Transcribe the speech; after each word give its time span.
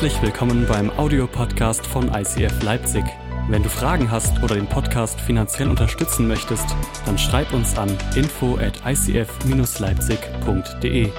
Herzlich 0.00 0.22
willkommen 0.22 0.64
beim 0.66 0.88
Audiopodcast 0.88 1.86
von 1.86 2.08
ICF 2.08 2.62
Leipzig. 2.62 3.04
Wenn 3.50 3.62
du 3.62 3.68
Fragen 3.68 4.10
hast 4.10 4.42
oder 4.42 4.54
den 4.54 4.66
Podcast 4.66 5.20
finanziell 5.20 5.68
unterstützen 5.68 6.26
möchtest, 6.26 6.64
dann 7.04 7.18
schreib 7.18 7.52
uns 7.52 7.76
an 7.76 7.94
info 8.16 8.56
at 8.56 8.80
icf-leipzig.de. 8.86 11.10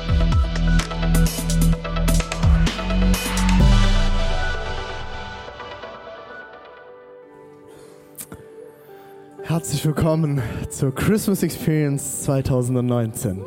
Herzlich 9.44 9.86
willkommen 9.86 10.42
zur 10.72 10.96
Christmas 10.96 11.44
Experience 11.44 12.24
2019. 12.24 13.46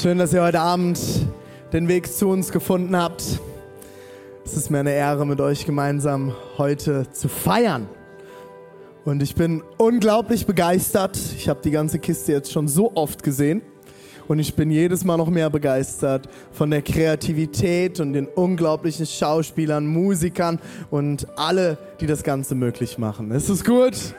Schön, 0.00 0.16
dass 0.16 0.32
ihr 0.32 0.42
heute 0.42 0.60
Abend 0.60 0.98
den 1.74 1.86
Weg 1.86 2.10
zu 2.10 2.28
uns 2.28 2.52
gefunden 2.52 2.96
habt. 2.96 3.22
Es 4.46 4.56
ist 4.56 4.70
mir 4.70 4.78
eine 4.78 4.94
Ehre, 4.94 5.26
mit 5.26 5.42
euch 5.42 5.66
gemeinsam 5.66 6.34
heute 6.56 7.12
zu 7.12 7.28
feiern. 7.28 7.86
Und 9.04 9.22
ich 9.22 9.34
bin 9.34 9.62
unglaublich 9.76 10.46
begeistert. 10.46 11.18
Ich 11.36 11.50
habe 11.50 11.60
die 11.62 11.70
ganze 11.70 11.98
Kiste 11.98 12.32
jetzt 12.32 12.50
schon 12.50 12.66
so 12.66 12.92
oft 12.94 13.22
gesehen. 13.22 13.60
Und 14.26 14.38
ich 14.38 14.54
bin 14.54 14.70
jedes 14.70 15.04
Mal 15.04 15.18
noch 15.18 15.28
mehr 15.28 15.50
begeistert 15.50 16.30
von 16.50 16.70
der 16.70 16.80
Kreativität 16.80 18.00
und 18.00 18.14
den 18.14 18.26
unglaublichen 18.26 19.04
Schauspielern, 19.04 19.86
Musikern 19.86 20.60
und 20.90 21.26
alle, 21.36 21.76
die 22.00 22.06
das 22.06 22.22
Ganze 22.22 22.54
möglich 22.54 22.96
machen. 22.96 23.30
Ist 23.32 23.50
es 23.50 23.64
gut? 23.64 24.14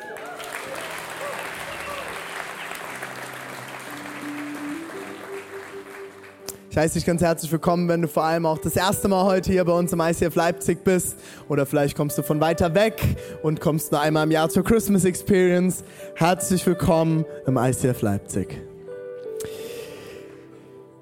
Ich 6.72 6.78
heiße 6.78 6.94
dich 6.94 7.06
ganz 7.06 7.22
herzlich 7.22 7.52
willkommen, 7.52 7.90
wenn 7.90 8.02
du 8.02 8.08
vor 8.08 8.24
allem 8.24 8.46
auch 8.46 8.58
das 8.58 8.78
erste 8.78 9.10
Mal 9.10 9.26
heute 9.26 9.52
hier 9.52 9.66
bei 9.66 9.74
uns 9.74 9.92
im 9.92 10.00
ICF 10.00 10.36
Leipzig 10.36 10.86
bist. 10.86 11.18
Oder 11.50 11.66
vielleicht 11.66 11.98
kommst 11.98 12.18
du 12.18 12.24
von 12.24 12.40
weiter 12.40 12.74
weg 12.74 13.04
und 13.44 13.60
kommst 13.60 13.92
nur 13.92 14.00
einmal 14.00 14.24
im 14.24 14.32
Jahr 14.32 14.48
zur 14.48 14.64
Christmas 14.64 15.04
Experience. 15.04 15.84
Herzlich 16.16 16.66
willkommen 16.66 17.26
im 17.46 17.58
ICF 17.58 18.02
Leipzig. 18.02 18.71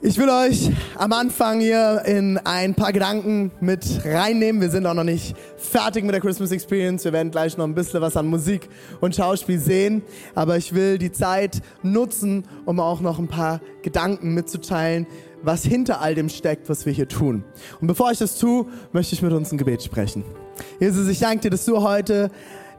Ich 0.02 0.18
will 0.18 0.30
euch 0.30 0.72
am 0.96 1.12
Anfang 1.12 1.60
hier 1.60 2.04
in 2.06 2.38
ein 2.38 2.74
paar 2.74 2.94
Gedanken 2.94 3.52
mit 3.60 3.84
reinnehmen. 4.06 4.62
Wir 4.62 4.70
sind 4.70 4.86
auch 4.86 4.94
noch 4.94 5.04
nicht 5.04 5.36
fertig 5.58 6.06
mit 6.06 6.14
der 6.14 6.22
Christmas 6.22 6.52
Experience. 6.54 7.04
Wir 7.04 7.12
werden 7.12 7.32
gleich 7.32 7.58
noch 7.58 7.66
ein 7.66 7.76
bisschen 7.76 8.00
was 8.00 8.16
an 8.16 8.28
Musik 8.28 8.70
und 9.02 9.14
Schauspiel 9.14 9.60
sehen. 9.60 10.02
Aber 10.36 10.56
ich 10.56 10.74
will 10.74 11.00
die 11.00 11.12
Zeit 11.12 11.62
nutzen, 11.84 12.46
um 12.64 12.80
auch 12.80 13.02
noch 13.02 13.20
ein 13.20 13.28
paar 13.28 13.60
Gedanken 13.82 14.34
mitzuteilen, 14.34 15.06
was 15.44 15.64
hinter 15.64 16.00
all 16.00 16.16
dem 16.16 16.30
steckt, 16.30 16.70
was 16.70 16.86
wir 16.86 16.94
hier 16.94 17.10
tun. 17.10 17.44
Und 17.82 17.88
bevor 17.88 18.10
ich 18.10 18.20
das 18.20 18.40
tue, 18.40 18.68
möchte 18.94 19.16
ich 19.16 19.22
mit 19.22 19.34
uns 19.34 19.52
ein 19.52 19.58
Gebet 19.58 19.84
sprechen. 19.84 20.24
Jesus, 20.80 21.10
ich 21.10 21.20
danke 21.20 21.42
dir, 21.42 21.50
dass 21.50 21.66
du 21.66 21.82
heute 21.82 22.32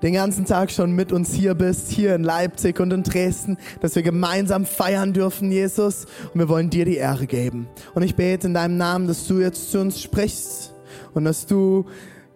den 0.03 0.15
ganzen 0.15 0.47
Tag 0.47 0.71
schon 0.71 0.93
mit 0.93 1.13
uns 1.13 1.33
hier 1.33 1.55
bist, 1.55 1.91
hier 1.91 2.15
in 2.15 2.25
Leipzig 2.25 2.81
und 2.81 2.93
in 2.93 3.03
Dresden, 3.03 3.59
dass 3.81 3.95
wir 3.95 4.03
gemeinsam 4.03 4.65
feiern 4.65 5.13
dürfen, 5.13 5.51
Jesus. 5.53 6.07
Und 6.33 6.41
wir 6.41 6.49
wollen 6.49 6.71
dir 6.71 6.85
die 6.85 6.97
Ehre 6.97 7.27
geben. 7.27 7.69
Und 7.95 8.03
ich 8.03 8.15
bete 8.17 8.47
in 8.47 8.55
deinem 8.55 8.77
Namen, 8.77 9.07
dass 9.07 9.27
du 9.27 9.41
jetzt 9.41 9.71
zu 9.71 9.81
uns 9.81 10.01
sprichst 10.01 10.75
und 11.15 11.25
dass 11.25 11.47
du 11.47 11.87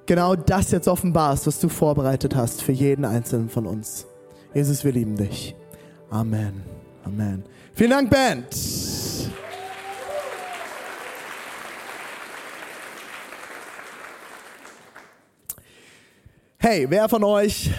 genau 0.06 0.36
das 0.36 0.70
jetzt 0.70 0.88
offenbarst, 0.88 1.46
was 1.46 1.60
du 1.60 1.68
vorbereitet 1.68 2.34
hast 2.34 2.62
für 2.62 2.72
jeden 2.72 3.04
einzelnen 3.04 3.48
von 3.48 3.66
uns. 3.66 4.06
Jesus, 4.52 4.84
wir 4.84 4.92
lieben 4.92 5.16
dich. 5.16 5.56
Amen. 6.10 6.62
Amen. 7.04 7.44
Vielen 7.74 7.90
Dank, 7.90 8.10
Band. 8.10 8.46
Hey, 16.66 16.86
wer 16.88 17.10
von 17.10 17.22
euch 17.24 17.70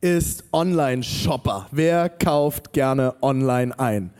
ist 0.00 0.44
Online-Shopper? 0.52 1.66
Wer 1.72 2.08
kauft 2.08 2.72
gerne 2.72 3.16
online 3.22 3.76
ein? 3.76 4.12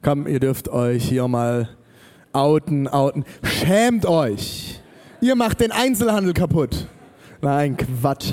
Komm, 0.00 0.26
ihr 0.26 0.40
dürft 0.40 0.70
euch 0.70 1.06
hier 1.06 1.28
mal 1.28 1.68
outen, 2.32 2.88
outen. 2.88 3.26
Schämt 3.42 4.06
euch. 4.06 4.80
Ihr 5.20 5.34
macht 5.34 5.60
den 5.60 5.70
Einzelhandel 5.70 6.32
kaputt. 6.32 6.86
Nein, 7.42 7.76
Quatsch. 7.76 8.32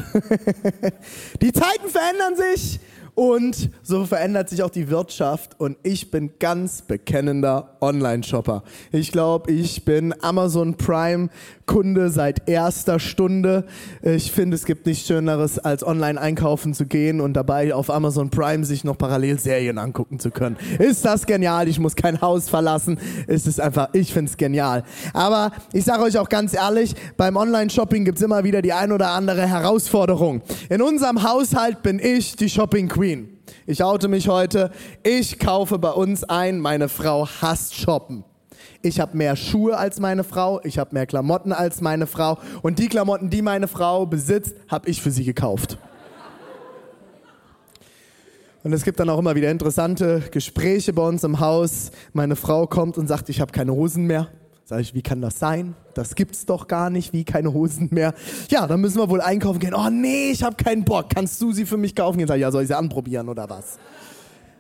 Die 1.42 1.52
Zeiten 1.52 1.90
verändern 1.90 2.38
sich 2.38 2.80
und 3.16 3.72
so 3.82 4.06
verändert 4.06 4.50
sich 4.50 4.62
auch 4.62 4.70
die 4.70 4.90
Wirtschaft 4.90 5.60
und 5.60 5.78
ich 5.84 6.12
bin 6.12 6.32
ganz 6.38 6.82
bekennender 6.82 7.78
Online-Shopper. 7.80 8.64
Ich 8.92 9.12
glaube, 9.12 9.52
ich 9.52 9.86
bin 9.86 10.14
Amazon 10.22 10.76
Prime 10.76 11.30
Kunde 11.66 12.10
seit 12.10 12.48
erster 12.48 13.00
Stunde. 13.00 13.66
Ich 14.02 14.32
finde, 14.32 14.56
es 14.56 14.66
gibt 14.66 14.86
nichts 14.86 15.08
Schöneres, 15.08 15.60
als 15.60 15.86
online 15.86 16.20
einkaufen 16.20 16.74
zu 16.74 16.86
gehen 16.86 17.22
und 17.22 17.34
dabei 17.34 17.74
auf 17.74 17.90
Amazon 17.90 18.30
Prime 18.30 18.64
sich 18.64 18.84
noch 18.84 18.98
parallel 18.98 19.40
Serien 19.40 19.78
angucken 19.78 20.20
zu 20.20 20.32
können. 20.32 20.58
Ist 20.80 21.06
das 21.06 21.26
genial? 21.26 21.68
Ich 21.68 21.80
muss 21.80 21.96
kein 21.96 22.22
Haus 22.22 22.50
verlassen. 22.50 23.00
Es 23.28 23.48
ist 23.48 23.60
einfach, 23.60 23.90
ich 23.94 24.14
finde 24.14 24.30
es 24.30 24.38
genial. 24.38 24.84
Aber 25.14 25.52
ich 25.74 25.86
sage 25.86 26.04
euch 26.04 26.18
auch 26.18 26.30
ganz 26.30 26.54
ehrlich, 26.54 26.96
beim 27.18 27.36
Online-Shopping 27.36 28.06
gibt 28.06 28.18
es 28.18 28.24
immer 28.24 28.44
wieder 28.44 28.62
die 28.62 28.74
ein 28.74 28.92
oder 28.92 29.10
andere 29.10 29.48
Herausforderung. 29.48 30.42
In 30.70 30.82
unserem 30.82 31.24
Haushalt 31.24 31.82
bin 31.82 32.00
ich 32.00 32.36
die 32.36 32.50
Shopping 32.50 32.88
Queen. 32.88 33.30
Ich 33.66 33.84
oute 33.84 34.08
mich 34.08 34.28
heute. 34.28 34.72
Ich 35.04 35.40
kaufe 35.40 35.80
bei 35.80 35.92
uns 35.92 36.24
ein. 36.24 36.60
Meine 36.60 36.90
Frau 36.90 37.28
hasst 37.28 37.76
Shoppen. 37.76 38.24
Ich 38.86 39.00
habe 39.00 39.18
mehr 39.18 39.36
Schuhe 39.36 39.80
als 39.80 40.00
meine 40.00 40.24
Frau, 40.24 40.62
ich 40.64 40.78
habe 40.78 40.92
mehr 40.94 41.08
Klamotten 41.08 41.52
als 41.52 41.82
meine 41.82 42.06
Frau 42.06 42.38
und 42.62 42.78
die 42.78 42.88
Klamotten, 42.88 43.32
die 43.32 43.42
meine 43.42 43.68
Frau 43.68 44.06
besitzt, 44.06 44.54
habe 44.68 44.88
ich 44.88 45.02
für 45.02 45.10
sie 45.10 45.24
gekauft. 45.24 45.80
Und 48.64 48.74
es 48.74 48.84
gibt 48.84 49.00
dann 49.00 49.10
auch 49.10 49.18
immer 49.18 49.34
wieder 49.34 49.50
interessante 49.50 50.22
Gespräche 50.30 50.94
bei 50.94 51.02
uns 51.02 51.24
im 51.24 51.40
Haus. 51.40 51.90
Meine 52.14 52.36
Frau 52.36 52.68
kommt 52.68 53.00
und 53.00 53.08
sagt, 53.08 53.30
ich 53.30 53.42
habe 53.42 53.52
keine 53.52 53.74
Hosen 53.74 54.06
mehr. 54.06 54.28
Sag 54.66 54.82
ich, 54.82 54.94
wie 54.94 55.02
kann 55.02 55.20
das 55.20 55.40
sein? 55.40 55.74
Das 55.96 56.14
gibt's 56.14 56.46
doch 56.46 56.68
gar 56.68 56.92
nicht, 56.92 57.12
wie 57.12 57.24
keine 57.24 57.56
Hosen 57.56 57.90
mehr. 57.92 58.14
Ja, 58.50 58.68
dann 58.68 58.82
müssen 58.82 59.00
wir 59.00 59.10
wohl 59.10 59.22
einkaufen 59.22 59.58
gehen. 59.58 59.74
Oh 59.74 59.90
nee, 59.90 60.30
ich 60.30 60.44
habe 60.44 60.58
keinen 60.64 60.86
Bock. 60.86 61.10
Kannst 61.10 61.42
du 61.42 61.52
sie 61.54 61.66
für 61.66 61.78
mich 61.78 61.96
kaufen? 61.96 62.20
Jetzt 62.20 62.28
sag 62.28 62.36
ich, 62.36 62.42
ja, 62.42 62.52
soll 62.52 62.62
ich 62.62 62.68
sie 62.68 62.78
anprobieren 62.78 63.30
oder 63.30 63.50
was? 63.50 63.80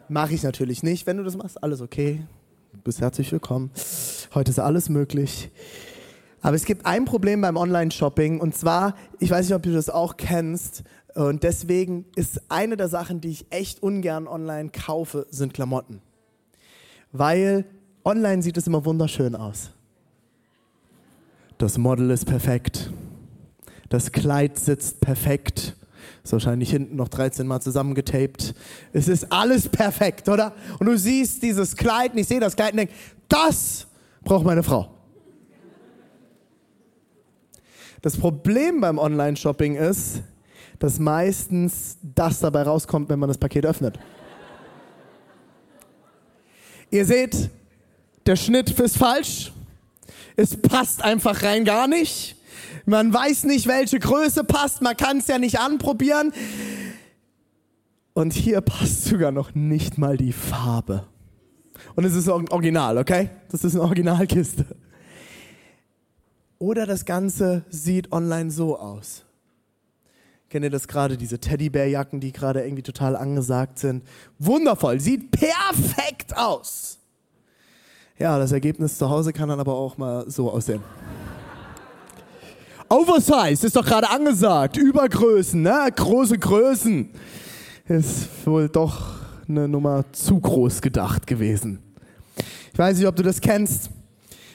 Mache 0.09 0.33
ich 0.33 0.41
natürlich 0.41 0.81
nicht. 0.81 1.05
Wenn 1.05 1.17
du 1.17 1.23
das 1.23 1.37
machst, 1.37 1.63
alles 1.63 1.81
okay. 1.81 2.23
Du 2.75 2.81
bist 2.81 2.99
herzlich 2.99 3.31
willkommen. 3.31 3.71
Heute 4.33 4.51
ist 4.51 4.59
alles 4.59 4.89
möglich. 4.89 5.49
Aber 6.41 6.57
es 6.57 6.65
gibt 6.65 6.85
ein 6.85 7.05
Problem 7.05 7.39
beim 7.39 7.55
Online-Shopping 7.55 8.41
und 8.41 8.53
zwar, 8.53 8.95
ich 9.19 9.31
weiß 9.31 9.47
nicht, 9.47 9.55
ob 9.55 9.63
du 9.63 9.71
das 9.71 9.89
auch 9.89 10.17
kennst, 10.17 10.83
und 11.15 11.43
deswegen 11.43 12.03
ist 12.17 12.41
eine 12.49 12.75
der 12.75 12.89
Sachen, 12.89 13.21
die 13.21 13.29
ich 13.29 13.45
echt 13.49 13.81
ungern 13.81 14.27
online 14.27 14.71
kaufe, 14.71 15.25
sind 15.29 15.53
Klamotten. 15.53 16.01
Weil 17.13 17.63
online 18.03 18.41
sieht 18.43 18.57
es 18.57 18.67
immer 18.67 18.83
wunderschön 18.83 19.35
aus. 19.35 19.71
Das 21.57 21.77
Model 21.77 22.11
ist 22.11 22.25
perfekt. 22.25 22.91
Das 23.87 24.11
Kleid 24.11 24.59
sitzt 24.59 24.99
perfekt. 24.99 25.77
Ist 26.25 26.33
wahrscheinlich 26.33 26.71
hinten 26.71 26.95
noch 26.95 27.07
13 27.07 27.45
Mal 27.45 27.59
zusammengetaped. 27.59 28.55
Es 28.93 29.07
ist 29.07 29.31
alles 29.31 29.69
perfekt, 29.69 30.27
oder? 30.27 30.53
Und 30.79 30.87
du 30.87 30.97
siehst 30.97 31.43
dieses 31.43 31.75
Kleid 31.75 32.13
und 32.13 32.17
ich 32.17 32.27
sehe 32.27 32.39
das 32.39 32.55
Kleid 32.55 32.71
und 32.71 32.77
denke, 32.77 32.93
das 33.29 33.85
braucht 34.23 34.43
meine 34.43 34.63
Frau. 34.63 34.89
Das 38.01 38.17
Problem 38.17 38.81
beim 38.81 38.97
Online-Shopping 38.97 39.75
ist, 39.75 40.23
dass 40.79 40.97
meistens 40.97 41.97
das 42.01 42.39
dabei 42.39 42.63
rauskommt, 42.63 43.07
wenn 43.09 43.19
man 43.19 43.29
das 43.29 43.37
Paket 43.37 43.67
öffnet. 43.67 43.99
Ihr 46.89 47.05
seht, 47.05 47.51
der 48.25 48.35
Schnitt 48.35 48.71
ist 48.79 48.97
falsch. 48.97 49.53
Es 50.35 50.59
passt 50.59 51.03
einfach 51.03 51.43
rein 51.43 51.65
gar 51.65 51.87
nicht. 51.87 52.35
Man 52.85 53.13
weiß 53.13 53.45
nicht, 53.45 53.67
welche 53.67 53.99
Größe 53.99 54.43
passt. 54.43 54.81
Man 54.81 54.97
kann 54.97 55.17
es 55.17 55.27
ja 55.27 55.37
nicht 55.37 55.59
anprobieren. 55.59 56.33
Und 58.13 58.33
hier 58.33 58.61
passt 58.61 59.05
sogar 59.05 59.31
noch 59.31 59.55
nicht 59.55 59.97
mal 59.97 60.17
die 60.17 60.33
Farbe. 60.33 61.05
Und 61.95 62.05
es 62.05 62.15
ist 62.15 62.27
original, 62.27 62.97
okay? 62.97 63.29
Das 63.49 63.63
ist 63.63 63.75
eine 63.75 63.83
Originalkiste. 63.83 64.65
Oder 66.59 66.85
das 66.85 67.05
Ganze 67.05 67.65
sieht 67.69 68.11
online 68.11 68.49
so 68.51 68.79
aus. 68.79 69.23
Kennt 70.49 70.63
ihr 70.63 70.71
das 70.71 70.87
gerade, 70.87 71.17
diese 71.17 71.39
Teddybärjacken, 71.39 72.19
die 72.19 72.31
gerade 72.31 72.63
irgendwie 72.63 72.83
total 72.83 73.15
angesagt 73.15 73.79
sind? 73.79 74.03
Wundervoll, 74.39 74.99
sieht 74.99 75.31
perfekt 75.31 76.37
aus. 76.37 76.99
Ja, 78.17 78.39
das 78.39 78.53
Ergebnis 78.53 78.97
zu 78.97 79.09
Hause 79.09 79.33
kann 79.33 79.49
dann 79.49 79.59
aber 79.59 79.73
auch 79.73 79.97
mal 79.97 80.29
so 80.29 80.49
aussehen. 80.49 80.81
Oversize 82.89 83.65
ist 83.65 83.75
doch 83.75 83.85
gerade 83.85 84.09
angesagt. 84.09 84.77
Übergrößen, 84.77 85.61
ne? 85.61 85.87
Große 85.95 86.37
Größen. 86.37 87.09
Ist 87.87 88.27
wohl 88.45 88.69
doch 88.69 89.15
eine 89.47 89.67
Nummer 89.67 90.05
zu 90.11 90.39
groß 90.39 90.81
gedacht 90.81 91.27
gewesen. 91.27 91.79
Ich 92.73 92.79
weiß 92.79 92.97
nicht, 92.97 93.07
ob 93.07 93.15
du 93.15 93.23
das 93.23 93.41
kennst. 93.41 93.89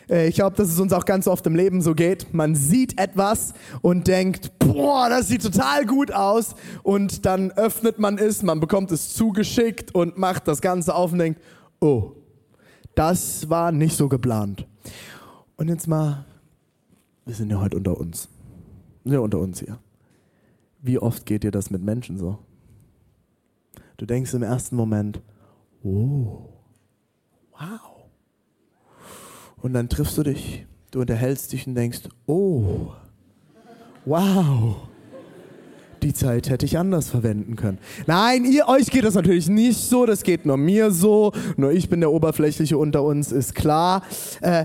Äh, 0.09 0.29
ich 0.29 0.37
glaube, 0.37 0.56
dass 0.56 0.69
es 0.69 0.79
uns 0.79 0.93
auch 0.93 1.05
ganz 1.05 1.27
oft 1.27 1.47
im 1.47 1.55
Leben 1.55 1.82
so 1.82 1.94
geht. 1.94 2.32
Man 2.35 2.55
sieht 2.55 3.00
etwas 3.00 3.55
und 3.82 4.06
denkt, 4.09 4.59
boah, 4.59 5.09
das 5.09 5.29
sieht 5.29 5.43
total 5.43 5.87
gut 5.87 6.12
aus. 6.12 6.55
Und 6.83 7.26
dann 7.26 7.50
öffnet 7.53 7.99
man 7.99 8.19
es, 8.19 8.43
man 8.43 8.61
bekommt 8.61 8.93
es 8.93 9.15
zugeschickt 9.15 9.94
und 9.94 10.19
macht 10.19 10.47
das 10.49 10.61
Ganze 10.61 10.94
auf 10.94 11.12
und 11.12 11.19
denkt, 11.19 11.41
oh, 11.81 12.12
das 12.94 13.49
war 13.49 13.73
nicht 13.73 13.97
so 13.97 14.09
geplant. 14.09 14.67
Und 15.56 15.69
jetzt 15.69 15.87
mal, 15.87 16.25
wir 17.31 17.37
sind 17.37 17.50
ja 17.50 17.61
heute 17.61 17.77
unter 17.77 17.97
uns. 17.97 18.29
Ja 19.05 19.21
unter 19.21 19.38
uns 19.38 19.61
hier. 19.61 19.79
Wie 20.82 20.99
oft 20.99 21.27
geht 21.27 21.44
dir 21.44 21.53
das 21.53 21.71
mit 21.71 21.81
Menschen 21.81 22.19
so? 22.19 22.41
Du 23.99 24.05
denkst 24.05 24.35
im 24.35 24.43
ersten 24.43 24.75
Moment, 24.75 25.23
oh, 25.85 26.49
wow. 27.53 28.03
Und 29.59 29.75
dann 29.75 29.88
triffst 29.88 30.19
du 30.19 30.25
dich, 30.25 30.67
du 30.91 31.03
unterhältst 31.03 31.53
dich 31.53 31.69
und 31.69 31.77
denkst, 31.77 32.09
oh, 32.27 32.94
wow. 34.05 34.88
Die 36.02 36.14
Zeit 36.14 36.49
hätte 36.49 36.64
ich 36.64 36.79
anders 36.79 37.11
verwenden 37.11 37.56
können. 37.56 37.79
Nein, 38.06 38.44
ihr, 38.44 38.69
euch 38.69 38.91
geht 38.91 39.05
das 39.05 39.14
natürlich 39.14 39.49
nicht 39.49 39.79
so, 39.79 40.06
das 40.06 40.23
geht 40.23 40.47
nur 40.47 40.56
mir 40.56 40.91
so. 40.91 41.32
Nur 41.56 41.73
ich 41.73 41.91
bin 41.91 42.00
der 42.00 42.11
Oberflächliche 42.11 42.79
unter 42.79 43.02
uns, 43.02 43.32
ist 43.32 43.55
klar. 43.55 44.02
Äh, 44.41 44.64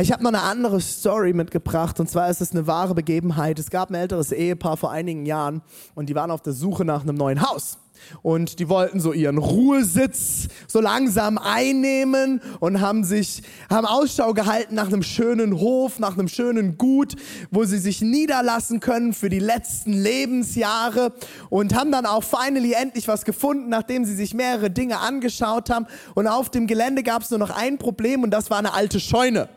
ich 0.00 0.12
habe 0.12 0.22
noch 0.22 0.30
eine 0.30 0.42
andere 0.42 0.80
Story 0.80 1.32
mitgebracht 1.32 1.98
und 1.98 2.08
zwar 2.08 2.30
ist 2.30 2.40
es 2.40 2.52
eine 2.52 2.66
wahre 2.66 2.94
Begebenheit. 2.94 3.58
Es 3.58 3.70
gab 3.70 3.90
ein 3.90 3.94
älteres 3.94 4.30
Ehepaar 4.30 4.76
vor 4.76 4.92
einigen 4.92 5.26
Jahren 5.26 5.62
und 5.94 6.08
die 6.08 6.14
waren 6.14 6.30
auf 6.30 6.42
der 6.42 6.52
Suche 6.52 6.84
nach 6.84 7.02
einem 7.02 7.16
neuen 7.16 7.42
Haus. 7.42 7.78
Und 8.22 8.58
die 8.58 8.68
wollten 8.68 9.00
so 9.00 9.12
ihren 9.12 9.38
Ruhesitz 9.38 10.48
so 10.66 10.80
langsam 10.80 11.38
einnehmen 11.38 12.40
und 12.60 12.80
haben 12.80 13.04
sich, 13.04 13.42
haben 13.70 13.86
Ausschau 13.86 14.34
gehalten 14.34 14.74
nach 14.74 14.86
einem 14.86 15.02
schönen 15.02 15.58
Hof, 15.58 15.98
nach 15.98 16.18
einem 16.18 16.28
schönen 16.28 16.78
Gut, 16.78 17.14
wo 17.50 17.64
sie 17.64 17.78
sich 17.78 18.00
niederlassen 18.02 18.80
können 18.80 19.12
für 19.12 19.28
die 19.28 19.38
letzten 19.38 19.92
Lebensjahre 19.92 21.12
und 21.50 21.74
haben 21.74 21.92
dann 21.92 22.06
auch 22.06 22.24
finally 22.24 22.72
endlich 22.72 23.08
was 23.08 23.24
gefunden, 23.24 23.68
nachdem 23.68 24.04
sie 24.04 24.14
sich 24.14 24.34
mehrere 24.34 24.70
Dinge 24.70 24.98
angeschaut 24.98 25.70
haben. 25.70 25.86
Und 26.14 26.26
auf 26.26 26.50
dem 26.50 26.66
Gelände 26.66 27.02
gab 27.02 27.22
es 27.22 27.30
nur 27.30 27.38
noch 27.38 27.50
ein 27.50 27.78
Problem 27.78 28.22
und 28.22 28.30
das 28.30 28.50
war 28.50 28.58
eine 28.58 28.74
alte 28.74 29.00
Scheune. 29.00 29.48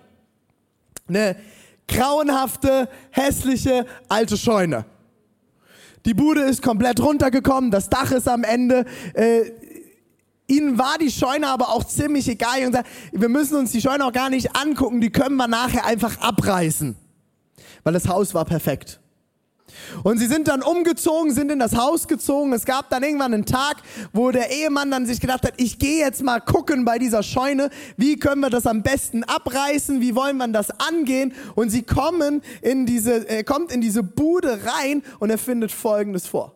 Eine 1.07 1.35
grauenhafte, 1.87 2.87
hässliche 3.11 3.85
alte 4.07 4.37
Scheune. 4.37 4.85
Die 6.05 6.13
Bude 6.13 6.41
ist 6.41 6.61
komplett 6.61 7.01
runtergekommen, 7.01 7.71
das 7.71 7.89
Dach 7.89 8.11
ist 8.11 8.27
am 8.27 8.43
Ende. 8.43 8.85
Äh, 9.13 9.51
ihnen 10.47 10.77
war 10.77 10.97
die 10.99 11.11
Scheune 11.11 11.47
aber 11.47 11.69
auch 11.69 11.83
ziemlich 11.83 12.27
egal. 12.27 12.65
Und 12.65 12.73
sagt, 12.73 12.87
wir 13.11 13.29
müssen 13.29 13.57
uns 13.57 13.71
die 13.71 13.81
Scheune 13.81 14.05
auch 14.05 14.13
gar 14.13 14.29
nicht 14.29 14.55
angucken, 14.55 15.01
die 15.01 15.11
können 15.11 15.35
wir 15.35 15.47
nachher 15.47 15.85
einfach 15.85 16.19
abreißen. 16.19 16.95
Weil 17.83 17.93
das 17.93 18.07
Haus 18.07 18.33
war 18.33 18.45
perfekt. 18.45 18.99
Und 20.03 20.17
sie 20.17 20.27
sind 20.27 20.47
dann 20.47 20.61
umgezogen, 20.61 21.33
sind 21.33 21.51
in 21.51 21.59
das 21.59 21.75
Haus 21.75 22.07
gezogen. 22.07 22.53
Es 22.53 22.65
gab 22.65 22.89
dann 22.89 23.03
irgendwann 23.03 23.33
einen 23.33 23.45
Tag, 23.45 23.77
wo 24.13 24.31
der 24.31 24.51
Ehemann 24.51 24.91
dann 24.91 25.05
sich 25.05 25.19
gedacht 25.19 25.43
hat, 25.43 25.53
ich 25.57 25.79
gehe 25.79 25.99
jetzt 25.99 26.23
mal 26.23 26.39
gucken 26.39 26.85
bei 26.85 26.99
dieser 26.99 27.23
Scheune, 27.23 27.69
wie 27.97 28.17
können 28.17 28.41
wir 28.41 28.49
das 28.49 28.65
am 28.65 28.83
besten 28.83 29.23
abreißen, 29.23 30.01
wie 30.01 30.15
wollen 30.15 30.37
wir 30.37 30.47
das 30.47 30.71
angehen? 30.79 31.33
Und 31.55 31.69
sie 31.69 31.83
kommen 31.83 32.41
in 32.61 32.85
diese, 32.85 33.27
er 33.27 33.43
kommt 33.43 33.71
in 33.71 33.81
diese 33.81 34.03
Bude 34.03 34.59
rein 34.65 35.03
und 35.19 35.29
er 35.29 35.37
findet 35.37 35.71
Folgendes 35.71 36.27
vor. 36.27 36.55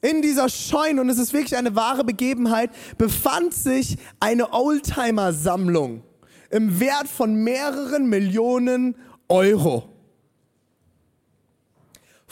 In 0.00 0.20
dieser 0.20 0.48
Scheune, 0.48 1.00
und 1.00 1.08
es 1.10 1.18
ist 1.18 1.32
wirklich 1.32 1.56
eine 1.56 1.76
wahre 1.76 2.02
Begebenheit, 2.02 2.70
befand 2.98 3.54
sich 3.54 3.98
eine 4.18 4.52
Oldtimer-Sammlung 4.52 6.02
im 6.50 6.80
Wert 6.80 7.06
von 7.06 7.34
mehreren 7.36 8.08
Millionen 8.08 8.96
Euro. 9.28 9.91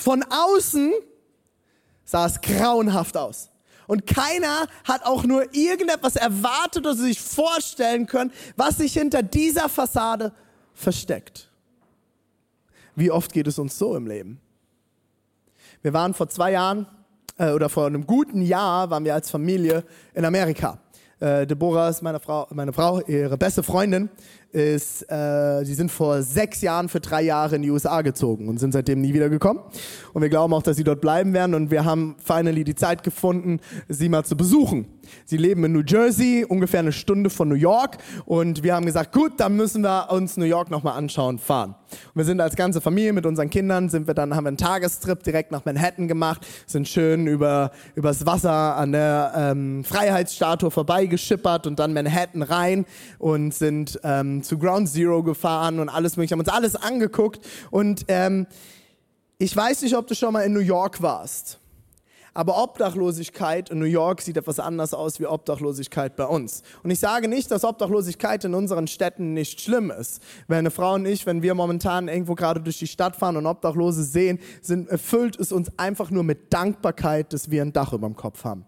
Von 0.01 0.23
außen 0.23 0.95
sah 2.05 2.25
es 2.25 2.41
grauenhaft 2.41 3.19
aus. 3.19 3.51
Und 3.87 4.07
keiner 4.07 4.67
hat 4.85 5.05
auch 5.05 5.25
nur 5.25 5.55
irgendetwas 5.55 6.17
erwartet 6.17 6.87
oder 6.87 6.95
sich 6.95 7.21
vorstellen 7.21 8.07
können, 8.07 8.33
was 8.57 8.79
sich 8.79 8.95
hinter 8.95 9.23
dieser 9.23 9.69
Fassade 9.69 10.33
versteckt. 10.73 11.51
Wie 12.97 13.11
oft 13.11 13.33
geht 13.33 13.47
es 13.47 13.59
uns 13.59 13.77
so 13.77 13.95
im 13.95 14.07
Leben? 14.07 14.41
Wir 15.83 15.93
waren 15.93 16.15
vor 16.15 16.31
zwei 16.31 16.53
Jahren 16.53 16.87
äh, 17.37 17.51
oder 17.51 17.69
vor 17.69 17.87
einem 17.87 18.07
guten 18.07 18.41
Jahr 18.41 18.89
waren 18.89 19.05
wir 19.05 19.13
als 19.13 19.29
Familie 19.29 19.85
in 20.15 20.25
Amerika. 20.25 20.79
Äh, 21.19 21.47
Deborah 21.47 21.91
ist 21.91 22.01
meine 22.01 22.21
Frau, 22.21 22.47
meine 22.51 22.73
Frau, 22.73 23.01
ihre 23.03 23.37
beste 23.37 23.63
Freundin 23.63 24.09
ist, 24.53 25.11
äh, 25.11 25.65
sie 25.65 25.75
sind 25.75 25.91
vor 25.91 26.23
sechs 26.23 26.61
Jahren 26.61 26.89
für 26.89 27.01
drei 27.01 27.23
Jahre 27.23 27.57
in 27.57 27.63
die 27.63 27.71
USA 27.71 28.03
gezogen 28.03 28.49
und 28.49 28.59
sind 28.59 28.73
seitdem 28.73 29.01
nie 29.01 29.15
wieder 29.15 29.29
gekommen. 29.29 29.61
Und 30.13 30.23
wir 30.23 30.29
glauben 30.29 30.53
auch, 30.53 30.63
dass 30.63 30.77
sie 30.77 30.85
dort 30.85 31.01
bleiben 31.01 31.33
werden 31.33 31.55
und 31.55 31.71
wir 31.71 31.85
haben 31.85 32.17
finally 32.23 32.65
die 32.65 32.75
Zeit 32.75 33.03
gefunden, 33.03 33.61
sie 33.89 34.09
mal 34.09 34.25
zu 34.25 34.37
besuchen. 34.37 34.87
Sie 35.25 35.37
leben 35.37 35.65
in 35.65 35.73
New 35.73 35.83
Jersey, 35.87 36.45
ungefähr 36.49 36.81
eine 36.81 36.93
Stunde 36.93 37.31
von 37.31 37.49
New 37.49 37.55
York 37.55 37.99
und 38.27 38.63
wir 38.63 38.75
haben 38.75 38.87
gesagt, 38.87 39.13
gut, 39.13 39.33
dann 39.39 39.57
müssen 39.57 39.83
wir 39.83 40.11
uns 40.11 40.37
New 40.37 40.45
York 40.45 40.71
nochmal 40.71 40.97
anschauen, 40.97 41.39
fahren. 41.39 41.75
Und 41.91 42.17
wir 42.17 42.25
sind 42.25 42.41
als 42.41 42.57
ganze 42.57 42.81
Familie 42.81 43.13
mit 43.13 43.27
unseren 43.27 43.51
Kindern, 43.51 43.89
sind 43.89 44.07
wir 44.07 44.15
dann, 44.15 44.35
haben 44.35 44.45
wir 44.45 44.49
einen 44.49 44.57
Tagestrip 44.57 45.23
direkt 45.23 45.51
nach 45.51 45.65
Manhattan 45.65 46.09
gemacht, 46.09 46.47
sind 46.67 46.89
schön 46.89 47.27
über, 47.27 47.73
übers 47.95 48.27
Wasser 48.27 48.77
an 48.77 48.93
der 48.93 49.33
ähm, 49.37 49.85
Freiheitsstatue 49.85 50.71
vorbeigeschippert 50.71 51.67
und 51.67 51.79
dann 51.79 51.93
Manhattan 51.93 52.43
rein 52.43 52.87
und 53.19 53.55
sind 53.55 53.99
ähm, 54.05 54.40
zu 54.43 54.59
Ground 54.59 54.89
Zero 54.89 55.23
gefahren 55.23 55.79
und 55.79 55.89
alles 55.89 56.17
mögliche, 56.17 56.33
haben 56.33 56.41
uns 56.41 56.49
alles 56.49 56.77
angeguckt 56.77 57.47
und 57.71 58.05
ähm, 58.09 58.47
ich 59.39 59.57
weiß 59.57 59.83
nicht, 59.83 59.97
ob 59.97 60.07
du 60.07 60.15
schon 60.15 60.35
mal 60.35 60.43
in 60.43 60.53
New 60.53 60.61
York 60.61 61.01
warst. 61.01 61.61
Aber 62.33 62.63
Obdachlosigkeit 62.63 63.71
in 63.71 63.79
New 63.79 63.87
York 63.87 64.21
sieht 64.21 64.37
etwas 64.37 64.61
anders 64.61 64.95
aus 64.95 65.19
wie 65.19 65.27
Obdachlosigkeit 65.27 66.15
bei 66.15 66.27
uns. 66.27 66.63
Und 66.83 66.91
ich 66.91 67.01
sage 67.01 67.27
nicht, 67.27 67.51
dass 67.51 67.65
Obdachlosigkeit 67.65 68.45
in 68.45 68.55
unseren 68.55 68.87
Städten 68.87 69.33
nicht 69.33 69.61
schlimm 69.61 69.91
ist. 69.91 70.23
Wenn 70.47 70.59
eine 70.59 70.71
Frau 70.71 70.95
und 70.95 71.07
ich, 71.07 71.27
wenn 71.27 71.43
wir 71.43 71.55
momentan 71.55 72.09
irgendwo 72.09 72.35
gerade 72.35 72.61
durch 72.61 72.79
die 72.79 72.87
Stadt 72.87 73.17
fahren 73.17 73.37
und 73.37 73.47
Obdachlose 73.47 74.05
sehen, 74.05 74.39
sind, 74.63 74.89
erfüllt 74.89 75.39
es 75.41 75.51
uns 75.51 75.77
einfach 75.79 76.11
nur 76.11 76.23
mit 76.23 76.53
Dankbarkeit, 76.53 77.33
dass 77.33 77.51
wir 77.51 77.63
ein 77.63 77.73
Dach 77.73 77.93
über 77.93 78.07
dem 78.07 78.17
Kopf 78.17 78.45
haben. 78.45 78.65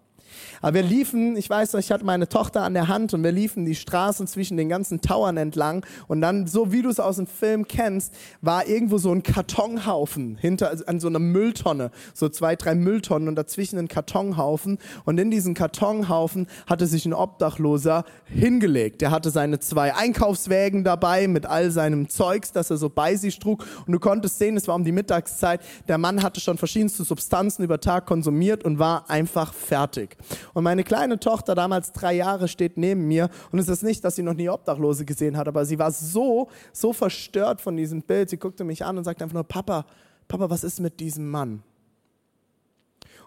Aber 0.60 0.74
wir 0.74 0.82
liefen, 0.82 1.36
ich 1.36 1.48
weiß 1.48 1.72
noch, 1.72 1.80
ich 1.80 1.90
hatte 1.90 2.04
meine 2.04 2.28
Tochter 2.28 2.62
an 2.62 2.74
der 2.74 2.88
Hand 2.88 3.14
und 3.14 3.22
wir 3.22 3.32
liefen 3.32 3.64
die 3.64 3.74
Straßen 3.74 4.26
zwischen 4.26 4.56
den 4.56 4.68
ganzen 4.68 5.00
Towern 5.00 5.36
entlang. 5.36 5.84
Und 6.08 6.20
dann, 6.20 6.46
so 6.46 6.72
wie 6.72 6.82
du 6.82 6.88
es 6.88 7.00
aus 7.00 7.16
dem 7.16 7.26
Film 7.26 7.66
kennst, 7.66 8.14
war 8.40 8.66
irgendwo 8.66 8.98
so 8.98 9.12
ein 9.12 9.22
Kartonhaufen 9.22 10.36
hinter, 10.36 10.68
also 10.68 10.86
an 10.86 11.00
so 11.00 11.08
einer 11.08 11.18
Mülltonne, 11.18 11.90
so 12.14 12.28
zwei, 12.28 12.56
drei 12.56 12.74
Mülltonnen 12.74 13.28
und 13.28 13.36
dazwischen 13.36 13.78
ein 13.78 13.88
Kartonhaufen. 13.88 14.78
Und 15.04 15.18
in 15.18 15.30
diesen 15.30 15.54
Kartonhaufen 15.54 16.46
hatte 16.66 16.86
sich 16.86 17.06
ein 17.06 17.14
Obdachloser 17.14 18.04
hingelegt. 18.26 19.00
Der 19.00 19.10
hatte 19.10 19.30
seine 19.30 19.60
zwei 19.60 19.94
Einkaufswägen 19.94 20.84
dabei 20.84 21.28
mit 21.28 21.46
all 21.46 21.70
seinem 21.70 22.08
Zeugs, 22.08 22.52
das 22.52 22.70
er 22.70 22.76
so 22.76 22.88
bei 22.88 23.16
sich 23.16 23.38
trug. 23.38 23.64
Und 23.86 23.92
du 23.92 23.98
konntest 23.98 24.38
sehen, 24.38 24.56
es 24.56 24.68
war 24.68 24.74
um 24.74 24.84
die 24.84 24.92
Mittagszeit, 24.92 25.60
der 25.88 25.98
Mann 25.98 26.22
hatte 26.22 26.40
schon 26.40 26.58
verschiedenste 26.58 27.04
Substanzen 27.04 27.62
über 27.62 27.80
Tag 27.80 28.06
konsumiert 28.06 28.64
und 28.64 28.78
war 28.78 29.08
einfach 29.10 29.52
fertig. 29.52 30.16
Und 30.54 30.64
meine 30.64 30.84
kleine 30.84 31.18
Tochter, 31.18 31.54
damals 31.54 31.92
drei 31.92 32.14
Jahre, 32.14 32.48
steht 32.48 32.76
neben 32.76 33.06
mir. 33.06 33.28
Und 33.50 33.58
es 33.58 33.68
ist 33.68 33.82
nicht, 33.82 34.04
dass 34.04 34.16
sie 34.16 34.22
noch 34.22 34.34
nie 34.34 34.48
Obdachlose 34.48 35.04
gesehen 35.04 35.36
hat, 35.36 35.48
aber 35.48 35.64
sie 35.64 35.78
war 35.78 35.90
so, 35.90 36.48
so 36.72 36.92
verstört 36.92 37.60
von 37.60 37.76
diesem 37.76 38.02
Bild. 38.02 38.30
Sie 38.30 38.36
guckte 38.36 38.64
mich 38.64 38.84
an 38.84 38.98
und 38.98 39.04
sagte 39.04 39.24
einfach 39.24 39.34
nur, 39.34 39.44
Papa, 39.44 39.86
Papa, 40.28 40.50
was 40.50 40.64
ist 40.64 40.80
mit 40.80 41.00
diesem 41.00 41.30
Mann? 41.30 41.62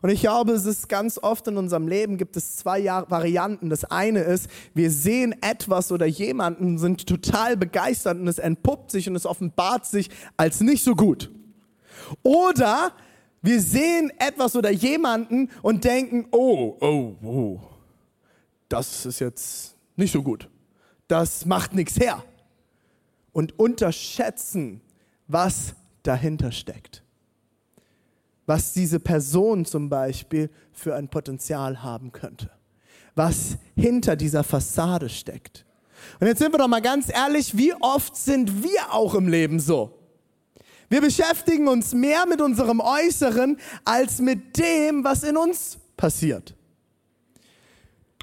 Und 0.02 0.12
ich 0.12 0.22
glaube, 0.22 0.52
es 0.52 0.66
ist 0.66 0.88
ganz 0.88 1.18
oft 1.18 1.48
in 1.48 1.58
unserem 1.58 1.88
Leben 1.88 2.18
gibt 2.18 2.38
es 2.38 2.58
zwei 2.58 2.86
Varianten. 2.86 3.72
Das 3.72 3.86
eine 3.86 4.20
ist, 4.20 4.48
wir 4.76 4.92
sehen 4.92 5.34
etwas 5.42 5.92
oder 5.92 6.06
jemanden, 6.06 6.78
sind 6.78 7.08
total 7.08 7.58
begeistert 7.58 8.20
und 8.20 8.28
es 8.28 8.38
entpuppt 8.38 8.92
sich 8.92 9.10
und 9.10 9.16
es 9.16 9.26
offenbart 9.26 9.86
sich 9.86 10.12
als 10.38 10.62
nicht 10.62 10.84
so 10.84 10.96
gut. 10.96 11.32
Oder 12.22 12.92
wir 13.46 13.62
sehen 13.62 14.12
etwas 14.18 14.56
oder 14.56 14.72
jemanden 14.72 15.50
und 15.62 15.84
denken, 15.84 16.28
oh, 16.32 16.78
oh, 16.80 17.16
oh, 17.24 17.60
das 18.70 19.06
ist 19.06 19.20
jetzt 19.20 19.76
nicht 19.96 20.12
so 20.12 20.24
gut. 20.24 20.50
Das 21.08 21.46
macht 21.46 21.74
nichts 21.74 22.00
her. 22.00 22.24
Und 23.32 23.60
unterschätzen, 23.60 24.82
was 25.28 25.76
dahinter 26.04 26.52
steckt. 26.52 27.04
Was 28.46 28.74
diese 28.74 29.00
Person 29.00 29.66
zum 29.66 29.90
Beispiel 29.90 30.50
für 30.72 30.96
ein 30.96 31.10
Potenzial 31.10 31.84
haben 31.84 32.12
könnte. 32.12 32.52
Was 33.16 33.58
hinter 33.76 34.16
dieser 34.16 34.44
Fassade 34.44 35.10
steckt. 35.10 35.66
Und 36.20 36.28
jetzt 36.28 36.40
sind 36.40 36.54
wir 36.54 36.60
doch 36.60 36.68
mal 36.68 36.82
ganz 36.82 37.10
ehrlich, 37.10 37.58
wie 37.58 37.74
oft 37.74 38.16
sind 38.16 38.64
wir 38.64 38.94
auch 38.94 39.16
im 39.16 39.28
Leben 39.28 39.60
so? 39.60 39.98
Wir 40.90 41.02
beschäftigen 41.02 41.68
uns 41.68 41.94
mehr 41.94 42.26
mit 42.26 42.42
unserem 42.42 42.80
Äußeren 42.80 43.58
als 43.84 44.20
mit 44.20 44.58
dem, 44.58 45.04
was 45.04 45.24
in 45.24 45.38
uns 45.38 45.78
passiert. 45.98 46.56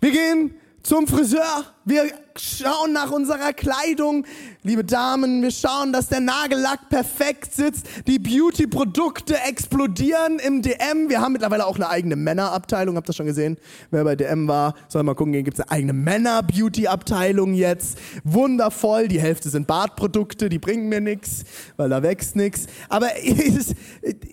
Wir 0.00 0.10
gehen 0.10 0.54
zum 0.82 1.06
Friseur 1.06 1.64
Wir 1.84 2.12
schauen 2.36 2.92
nach 2.92 3.10
unserer 3.10 3.52
Kleidung, 3.52 4.24
liebe 4.62 4.84
Damen, 4.84 5.42
wir 5.42 5.50
schauen, 5.50 5.92
dass 5.92 6.08
der 6.08 6.20
Nagellack 6.20 6.88
perfekt 6.88 7.52
sitzt, 7.54 7.86
die 8.06 8.20
Beauty-Produkte 8.20 9.34
explodieren 9.40 10.38
im 10.38 10.62
DM. 10.62 11.08
Wir 11.08 11.20
haben 11.20 11.32
mittlerweile 11.32 11.66
auch 11.66 11.74
eine 11.74 11.88
eigene 11.88 12.14
Männerabteilung, 12.14 12.94
habt 12.94 13.10
ihr 13.10 13.14
schon 13.14 13.26
gesehen? 13.26 13.58
Wer 13.90 14.04
bei 14.04 14.14
DM 14.14 14.46
war, 14.46 14.76
soll 14.86 15.02
mal 15.02 15.16
gucken, 15.16 15.32
gibt 15.32 15.58
es 15.58 15.60
eine 15.60 15.72
eigene 15.72 15.92
Männer-Beauty-Abteilung 15.92 17.54
jetzt. 17.54 17.98
Wundervoll, 18.22 19.08
die 19.08 19.20
Hälfte 19.20 19.50
sind 19.50 19.66
Bartprodukte, 19.66 20.48
die 20.48 20.60
bringen 20.60 20.88
mir 20.88 21.00
nichts, 21.00 21.42
weil 21.76 21.88
da 21.88 22.04
wächst 22.04 22.36
nichts. 22.36 22.66
Aber 22.88 23.08
es, 23.16 23.74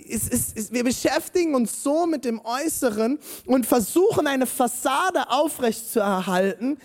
es, 0.08 0.54
es, 0.54 0.72
wir 0.72 0.84
beschäftigen 0.84 1.56
uns 1.56 1.82
so 1.82 2.06
mit 2.06 2.26
dem 2.26 2.42
Äußeren 2.44 3.18
und 3.48 3.66
versuchen 3.66 4.28
eine 4.28 4.46
Fassade 4.46 5.32
aufrechtzuerhalten, 5.32 6.78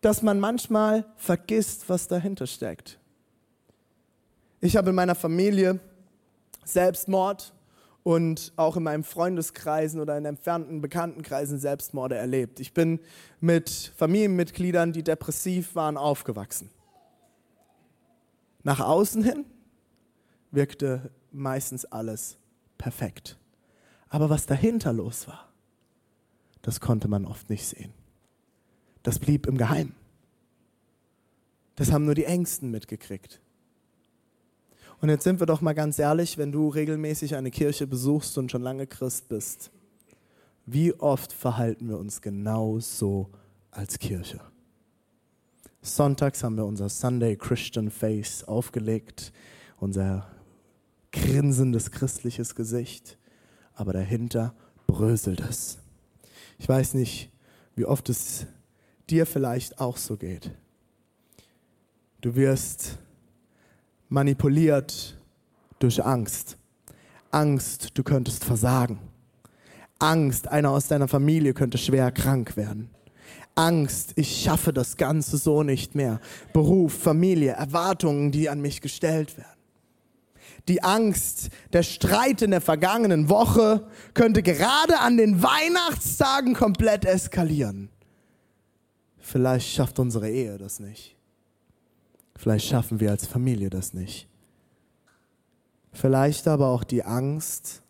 dass 0.00 0.22
man 0.22 0.40
manchmal 0.40 1.04
vergisst, 1.16 1.88
was 1.88 2.08
dahinter 2.08 2.46
steckt. 2.46 2.98
Ich 4.60 4.76
habe 4.76 4.90
in 4.90 4.96
meiner 4.96 5.14
Familie 5.14 5.80
Selbstmord 6.64 7.54
und 8.02 8.52
auch 8.56 8.76
in 8.76 8.82
meinen 8.82 9.04
Freundeskreisen 9.04 10.00
oder 10.00 10.16
in 10.16 10.24
entfernten 10.24 10.80
Bekanntenkreisen 10.80 11.58
Selbstmorde 11.58 12.16
erlebt. 12.16 12.60
Ich 12.60 12.72
bin 12.72 13.00
mit 13.40 13.92
Familienmitgliedern, 13.96 14.92
die 14.92 15.02
depressiv 15.02 15.74
waren, 15.74 15.96
aufgewachsen. 15.96 16.70
Nach 18.62 18.80
außen 18.80 19.22
hin 19.22 19.44
wirkte 20.50 21.10
meistens 21.30 21.84
alles 21.84 22.36
perfekt. 22.78 23.38
Aber 24.08 24.28
was 24.28 24.46
dahinter 24.46 24.92
los 24.92 25.28
war, 25.28 25.48
das 26.62 26.80
konnte 26.80 27.08
man 27.08 27.24
oft 27.24 27.48
nicht 27.48 27.66
sehen 27.66 27.92
das 29.02 29.18
blieb 29.18 29.46
im 29.46 29.56
Geheimen. 29.56 29.94
Das 31.76 31.92
haben 31.92 32.04
nur 32.04 32.14
die 32.14 32.24
Ängsten 32.24 32.70
mitgekriegt. 32.70 33.40
Und 35.00 35.08
jetzt 35.08 35.24
sind 35.24 35.40
wir 35.40 35.46
doch 35.46 35.62
mal 35.62 35.72
ganz 35.72 35.98
ehrlich, 35.98 36.36
wenn 36.36 36.52
du 36.52 36.68
regelmäßig 36.68 37.34
eine 37.34 37.50
Kirche 37.50 37.86
besuchst 37.86 38.36
und 38.36 38.50
schon 38.50 38.62
lange 38.62 38.86
Christ 38.86 39.28
bist, 39.28 39.70
wie 40.66 40.92
oft 40.94 41.32
verhalten 41.32 41.88
wir 41.88 41.98
uns 41.98 42.20
genau 42.20 42.78
so 42.80 43.30
als 43.70 43.98
Kirche? 43.98 44.40
Sonntags 45.80 46.44
haben 46.44 46.56
wir 46.56 46.66
unser 46.66 46.90
Sunday 46.90 47.36
Christian 47.36 47.90
Face 47.90 48.44
aufgelegt, 48.44 49.32
unser 49.78 50.30
grinsendes 51.12 51.90
christliches 51.90 52.54
Gesicht, 52.54 53.16
aber 53.72 53.94
dahinter 53.94 54.54
bröselt 54.86 55.40
es. 55.40 55.78
Ich 56.58 56.68
weiß 56.68 56.92
nicht, 56.92 57.30
wie 57.74 57.86
oft 57.86 58.10
es 58.10 58.46
dir 59.10 59.26
vielleicht 59.26 59.80
auch 59.80 59.96
so 59.96 60.16
geht. 60.16 60.50
Du 62.20 62.34
wirst 62.34 62.98
manipuliert 64.08 65.16
durch 65.78 66.04
Angst. 66.04 66.56
Angst, 67.30 67.90
du 67.94 68.02
könntest 68.02 68.44
versagen. 68.44 68.98
Angst, 69.98 70.48
einer 70.48 70.70
aus 70.70 70.88
deiner 70.88 71.08
Familie 71.08 71.54
könnte 71.54 71.78
schwer 71.78 72.10
krank 72.10 72.56
werden. 72.56 72.90
Angst, 73.54 74.12
ich 74.16 74.42
schaffe 74.42 74.72
das 74.72 74.96
Ganze 74.96 75.36
so 75.36 75.62
nicht 75.62 75.94
mehr. 75.94 76.20
Beruf, 76.52 76.94
Familie, 76.94 77.52
Erwartungen, 77.52 78.32
die 78.32 78.48
an 78.48 78.60
mich 78.60 78.80
gestellt 78.80 79.36
werden. 79.36 79.60
Die 80.68 80.82
Angst, 80.82 81.50
der 81.72 81.82
Streit 81.82 82.42
in 82.42 82.50
der 82.50 82.60
vergangenen 82.60 83.28
Woche 83.28 83.86
könnte 84.14 84.42
gerade 84.42 84.98
an 85.00 85.16
den 85.16 85.42
Weihnachtstagen 85.42 86.54
komplett 86.54 87.04
eskalieren. 87.04 87.90
Vielleicht 89.30 89.68
schafft 89.68 90.00
unsere 90.00 90.28
Ehe 90.28 90.58
das 90.58 90.80
nicht. 90.80 91.16
Vielleicht 92.34 92.66
schaffen 92.66 92.98
wir 92.98 93.12
als 93.12 93.28
Familie 93.28 93.70
das 93.70 93.94
nicht. 93.94 94.28
Vielleicht 95.92 96.48
aber 96.48 96.66
auch 96.66 96.82
die 96.82 97.04
Angst, 97.04 97.84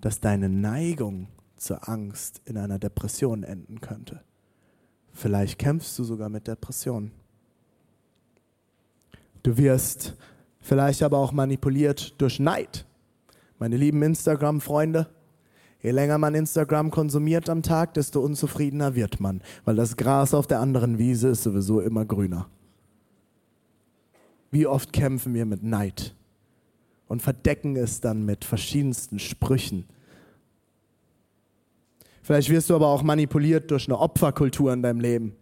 dass 0.00 0.20
deine 0.20 0.48
Neigung 0.48 1.26
zur 1.56 1.88
Angst 1.88 2.42
in 2.44 2.56
einer 2.56 2.78
Depression 2.78 3.42
enden 3.42 3.80
könnte. 3.80 4.22
Vielleicht 5.12 5.58
kämpfst 5.58 5.98
du 5.98 6.04
sogar 6.04 6.28
mit 6.28 6.46
Depressionen. 6.46 7.10
Du 9.42 9.56
wirst 9.56 10.14
vielleicht 10.60 11.02
aber 11.02 11.18
auch 11.18 11.32
manipuliert 11.32 12.14
durch 12.20 12.38
Neid. 12.38 12.86
Meine 13.58 13.76
lieben 13.76 14.00
Instagram-Freunde, 14.04 15.08
Je 15.80 15.92
länger 15.92 16.18
man 16.18 16.34
Instagram 16.34 16.90
konsumiert 16.90 17.48
am 17.48 17.62
Tag, 17.62 17.94
desto 17.94 18.20
unzufriedener 18.20 18.96
wird 18.96 19.20
man, 19.20 19.42
weil 19.64 19.76
das 19.76 19.96
Gras 19.96 20.34
auf 20.34 20.48
der 20.48 20.60
anderen 20.60 20.98
Wiese 20.98 21.28
ist 21.28 21.44
sowieso 21.44 21.80
immer 21.80 22.04
grüner. 22.04 22.48
Wie 24.50 24.66
oft 24.66 24.92
kämpfen 24.92 25.34
wir 25.34 25.46
mit 25.46 25.62
Neid 25.62 26.16
und 27.06 27.22
verdecken 27.22 27.76
es 27.76 28.00
dann 28.00 28.24
mit 28.24 28.44
verschiedensten 28.44 29.18
Sprüchen. 29.18 29.84
Vielleicht 32.22 32.50
wirst 32.50 32.70
du 32.70 32.74
aber 32.74 32.88
auch 32.88 33.02
manipuliert 33.02 33.70
durch 33.70 33.86
eine 33.86 33.98
Opferkultur 33.98 34.72
in 34.72 34.82
deinem 34.82 35.00
Leben. 35.00 35.36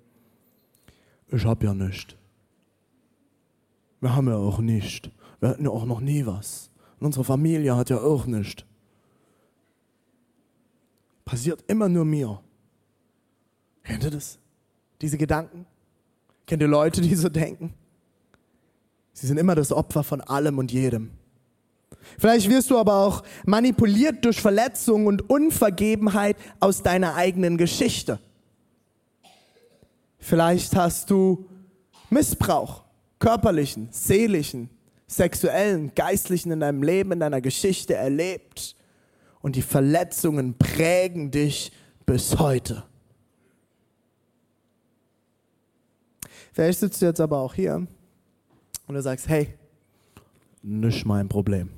Ich 1.29 1.45
hab 1.45 1.63
ja 1.63 1.73
nichts. 1.73 2.15
Wir 4.01 4.15
haben 4.15 4.29
ja 4.29 4.37
auch 4.37 4.59
nichts. 4.59 5.09
Wir 5.41 5.49
hatten 5.49 5.65
ja 5.65 5.71
auch 5.71 5.87
noch 5.87 6.01
nie 6.01 6.27
was. 6.27 6.71
Und 7.01 7.07
unsere 7.07 7.25
Familie 7.25 7.75
hat 7.75 7.91
ja 7.91 7.99
auch 8.01 8.27
nichts 8.27 8.65
passiert 11.27 11.63
immer 11.67 11.91
nur 11.91 12.07
mir. 12.07 12.41
Kennt 13.83 14.05
ihr 14.05 14.11
das? 14.11 14.39
Diese 15.03 15.19
Gedanken? 15.19 15.67
Kennt 16.47 16.63
ihr 16.63 16.69
Leute, 16.69 17.03
die 17.03 17.15
so 17.15 17.29
denken? 17.29 17.75
Sie 19.13 19.27
sind 19.27 19.37
immer 19.37 19.55
das 19.55 19.73
Opfer 19.73 20.03
von 20.03 20.23
allem 20.23 20.59
und 20.59 20.73
jedem. 20.73 21.11
Vielleicht 22.19 22.49
wirst 22.49 22.71
du 22.71 22.79
aber 22.79 22.95
auch 22.95 23.25
manipuliert 23.45 24.25
durch 24.25 24.41
Verletzungen 24.41 25.07
und 25.07 25.29
Unvergebenheit 25.29 26.37
aus 26.61 26.83
deiner 26.83 27.15
eigenen 27.15 27.57
Geschichte. 27.59 28.21
Vielleicht 30.19 30.75
hast 30.77 31.11
du 31.11 31.47
Missbrauch, 32.09 32.85
körperlichen, 33.19 33.89
seelischen, 33.91 34.71
sexuellen, 35.07 35.93
geistlichen 35.95 36.53
in 36.53 36.61
deinem 36.61 36.83
Leben, 36.83 37.13
in 37.13 37.21
deiner 37.21 37.41
Geschichte 37.41 37.95
erlebt 37.95 38.77
und 39.47 39.55
die 39.55 39.63
Verletzungen 39.63 40.59
prägen 40.59 41.31
dich 41.31 41.71
bis 42.05 42.37
heute. 42.37 42.83
Vielleicht 46.53 46.81
sitzt 46.81 47.01
du 47.01 47.07
jetzt 47.07 47.21
aber 47.21 47.39
auch 47.39 47.55
hier 47.55 47.87
und 48.89 48.95
du 48.97 49.01
sagst, 49.01 49.29
hey, 49.29 49.55
nicht 50.63 51.07
mein 51.07 51.29
Problem. 51.29 51.71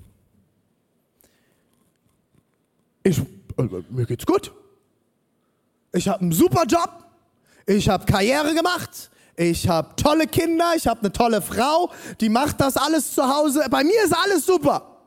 Ich, 3.03 3.21
also, 3.59 3.85
mir 3.91 4.07
geht's 4.07 4.25
gut. 4.25 4.51
Ich 5.93 6.09
habe 6.09 6.23
einen 6.23 6.33
super 6.33 6.65
Job. 6.65 7.05
Ich 7.67 7.87
habe 7.91 8.07
Karriere 8.07 8.55
gemacht. 8.55 9.11
Ich 9.37 9.69
habe 9.69 9.95
tolle 9.95 10.27
Kinder. 10.27 10.73
Ich 10.75 10.87
habe 10.87 11.01
eine 11.01 11.13
tolle 11.13 11.43
Frau. 11.43 11.91
Die 12.19 12.31
macht 12.31 12.63
das 12.63 12.79
alles 12.79 13.13
zu 13.13 13.29
Hause. 13.29 13.67
Bei 13.69 13.85
mir 13.85 14.05
ist 14.05 14.15
alles 14.15 14.47
super 14.47 14.98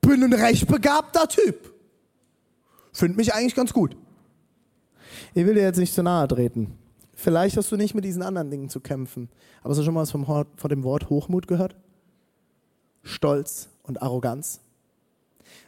bin 0.00 0.22
ein 0.22 0.32
recht 0.32 0.66
begabter 0.66 1.28
Typ. 1.28 1.72
Finde 2.92 3.16
mich 3.16 3.34
eigentlich 3.34 3.54
ganz 3.54 3.72
gut. 3.72 3.96
Ich 5.34 5.46
will 5.46 5.54
dir 5.54 5.62
jetzt 5.62 5.78
nicht 5.78 5.94
zu 5.94 6.02
nahe 6.02 6.26
treten. 6.26 6.76
Vielleicht 7.14 7.56
hast 7.56 7.70
du 7.70 7.76
nicht 7.76 7.94
mit 7.94 8.04
diesen 8.04 8.22
anderen 8.22 8.50
Dingen 8.50 8.68
zu 8.68 8.80
kämpfen. 8.80 9.28
Aber 9.60 9.70
hast 9.70 9.78
du 9.78 9.84
schon 9.84 9.94
mal 9.94 10.02
was 10.02 10.10
vom, 10.10 10.24
von 10.24 10.68
dem 10.68 10.82
Wort 10.82 11.10
Hochmut 11.10 11.46
gehört? 11.46 11.76
Stolz 13.02 13.68
und 13.82 14.02
Arroganz. 14.02 14.60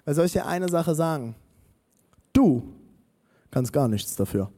Weil 0.04 0.14
soll 0.14 0.26
ich 0.26 0.32
dir 0.32 0.46
eine 0.46 0.68
Sache 0.68 0.94
sagen? 0.94 1.34
Du 2.32 2.62
kannst 3.50 3.72
gar 3.72 3.88
nichts 3.88 4.16
dafür. 4.16 4.50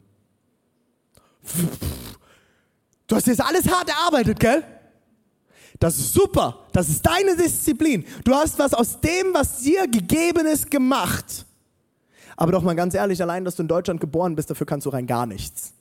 Du 3.06 3.16
hast 3.16 3.26
jetzt 3.26 3.42
alles 3.42 3.68
hart 3.68 3.88
erarbeitet, 3.88 4.40
gell? 4.40 4.64
Das 5.80 5.98
ist 5.98 6.14
super. 6.14 6.60
Das 6.72 6.88
ist 6.88 7.04
deine 7.04 7.36
Disziplin. 7.36 8.04
Du 8.24 8.34
hast 8.34 8.58
was 8.58 8.74
aus 8.74 9.00
dem, 9.00 9.34
was 9.34 9.60
dir 9.60 9.86
gegeben 9.88 10.46
ist, 10.46 10.70
gemacht. 10.70 11.44
Aber 12.36 12.52
doch 12.52 12.62
mal 12.62 12.74
ganz 12.74 12.94
ehrlich, 12.94 13.20
allein, 13.22 13.44
dass 13.44 13.56
du 13.56 13.62
in 13.62 13.68
Deutschland 13.68 14.00
geboren 14.00 14.34
bist, 14.34 14.50
dafür 14.50 14.66
kannst 14.66 14.86
du 14.86 14.90
rein 14.90 15.06
gar 15.06 15.26
nichts. 15.26 15.72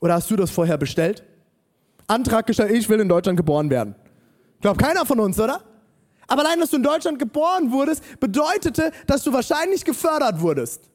Oder 0.00 0.14
hast 0.14 0.30
du 0.30 0.36
das 0.36 0.50
vorher 0.50 0.78
bestellt? 0.78 1.22
Antrag 2.06 2.46
gestellt, 2.46 2.72
ich 2.72 2.88
will 2.88 3.00
in 3.00 3.08
Deutschland 3.08 3.36
geboren 3.36 3.70
werden. 3.70 3.94
Glaubt 4.60 4.80
keiner 4.80 5.06
von 5.06 5.20
uns, 5.20 5.38
oder? 5.38 5.62
Aber 6.26 6.42
allein, 6.42 6.60
dass 6.60 6.70
du 6.70 6.76
in 6.76 6.82
Deutschland 6.82 7.18
geboren 7.18 7.70
wurdest, 7.70 8.02
bedeutete, 8.20 8.90
dass 9.06 9.22
du 9.22 9.32
wahrscheinlich 9.32 9.84
gefördert 9.84 10.40
wurdest. 10.40 10.88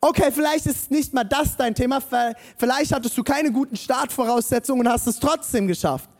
Okay, 0.00 0.30
vielleicht 0.32 0.66
ist 0.66 0.90
nicht 0.90 1.14
mal 1.14 1.24
das 1.24 1.56
dein 1.56 1.74
Thema. 1.74 2.00
Vielleicht 2.56 2.92
hattest 2.92 3.16
du 3.16 3.24
keine 3.24 3.50
guten 3.50 3.76
Startvoraussetzungen 3.76 4.86
und 4.86 4.92
hast 4.92 5.06
es 5.06 5.18
trotzdem 5.18 5.66
geschafft. 5.66 6.10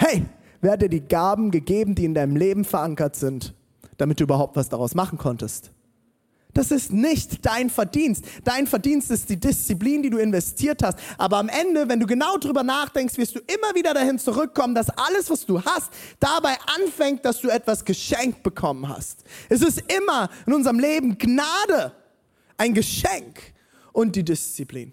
Hey, 0.00 0.24
wer 0.60 0.72
hat 0.72 0.82
dir 0.82 0.88
die 0.88 1.00
Gaben 1.00 1.50
gegeben, 1.50 1.96
die 1.96 2.04
in 2.04 2.14
deinem 2.14 2.36
Leben 2.36 2.64
verankert 2.64 3.16
sind, 3.16 3.52
damit 3.96 4.20
du 4.20 4.24
überhaupt 4.24 4.54
was 4.54 4.68
daraus 4.68 4.94
machen 4.94 5.18
konntest? 5.18 5.72
Das 6.54 6.70
ist 6.70 6.92
nicht 6.92 7.44
dein 7.44 7.68
Verdienst. 7.68 8.24
Dein 8.44 8.68
Verdienst 8.68 9.10
ist 9.10 9.28
die 9.28 9.40
Disziplin, 9.40 10.04
die 10.04 10.10
du 10.10 10.18
investiert 10.18 10.84
hast. 10.84 11.00
Aber 11.18 11.38
am 11.38 11.48
Ende, 11.48 11.88
wenn 11.88 11.98
du 11.98 12.06
genau 12.06 12.36
drüber 12.38 12.62
nachdenkst, 12.62 13.18
wirst 13.18 13.34
du 13.34 13.40
immer 13.40 13.74
wieder 13.74 13.92
dahin 13.92 14.20
zurückkommen, 14.20 14.72
dass 14.72 14.88
alles, 14.90 15.28
was 15.30 15.44
du 15.44 15.60
hast, 15.60 15.92
dabei 16.20 16.56
anfängt, 16.76 17.24
dass 17.24 17.40
du 17.40 17.48
etwas 17.48 17.84
geschenkt 17.84 18.44
bekommen 18.44 18.88
hast. 18.88 19.24
Es 19.48 19.62
ist 19.62 19.82
immer 19.92 20.30
in 20.46 20.52
unserem 20.52 20.78
Leben 20.78 21.18
Gnade, 21.18 21.92
ein 22.56 22.72
Geschenk 22.72 23.52
und 23.92 24.14
die 24.14 24.24
Disziplin. 24.24 24.92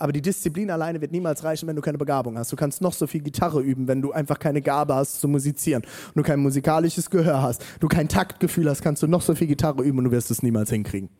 Aber 0.00 0.12
die 0.12 0.22
Disziplin 0.22 0.70
alleine 0.70 1.00
wird 1.02 1.12
niemals 1.12 1.44
reichen, 1.44 1.68
wenn 1.68 1.76
du 1.76 1.82
keine 1.82 1.98
Begabung 1.98 2.38
hast. 2.38 2.50
Du 2.50 2.56
kannst 2.56 2.80
noch 2.80 2.94
so 2.94 3.06
viel 3.06 3.20
Gitarre 3.20 3.60
üben, 3.60 3.86
wenn 3.86 4.00
du 4.00 4.12
einfach 4.12 4.38
keine 4.38 4.62
Gabe 4.62 4.94
hast 4.94 5.20
zu 5.20 5.28
musizieren. 5.28 5.82
Und 5.82 6.16
du 6.16 6.22
kein 6.22 6.40
musikalisches 6.40 7.10
Gehör 7.10 7.42
hast, 7.42 7.62
du 7.80 7.86
kein 7.86 8.08
Taktgefühl 8.08 8.68
hast, 8.70 8.80
kannst 8.80 9.02
du 9.02 9.06
noch 9.06 9.20
so 9.20 9.34
viel 9.34 9.46
Gitarre 9.46 9.82
üben 9.82 9.98
und 9.98 10.04
du 10.04 10.10
wirst 10.10 10.30
es 10.30 10.42
niemals 10.42 10.70
hinkriegen. 10.70 11.10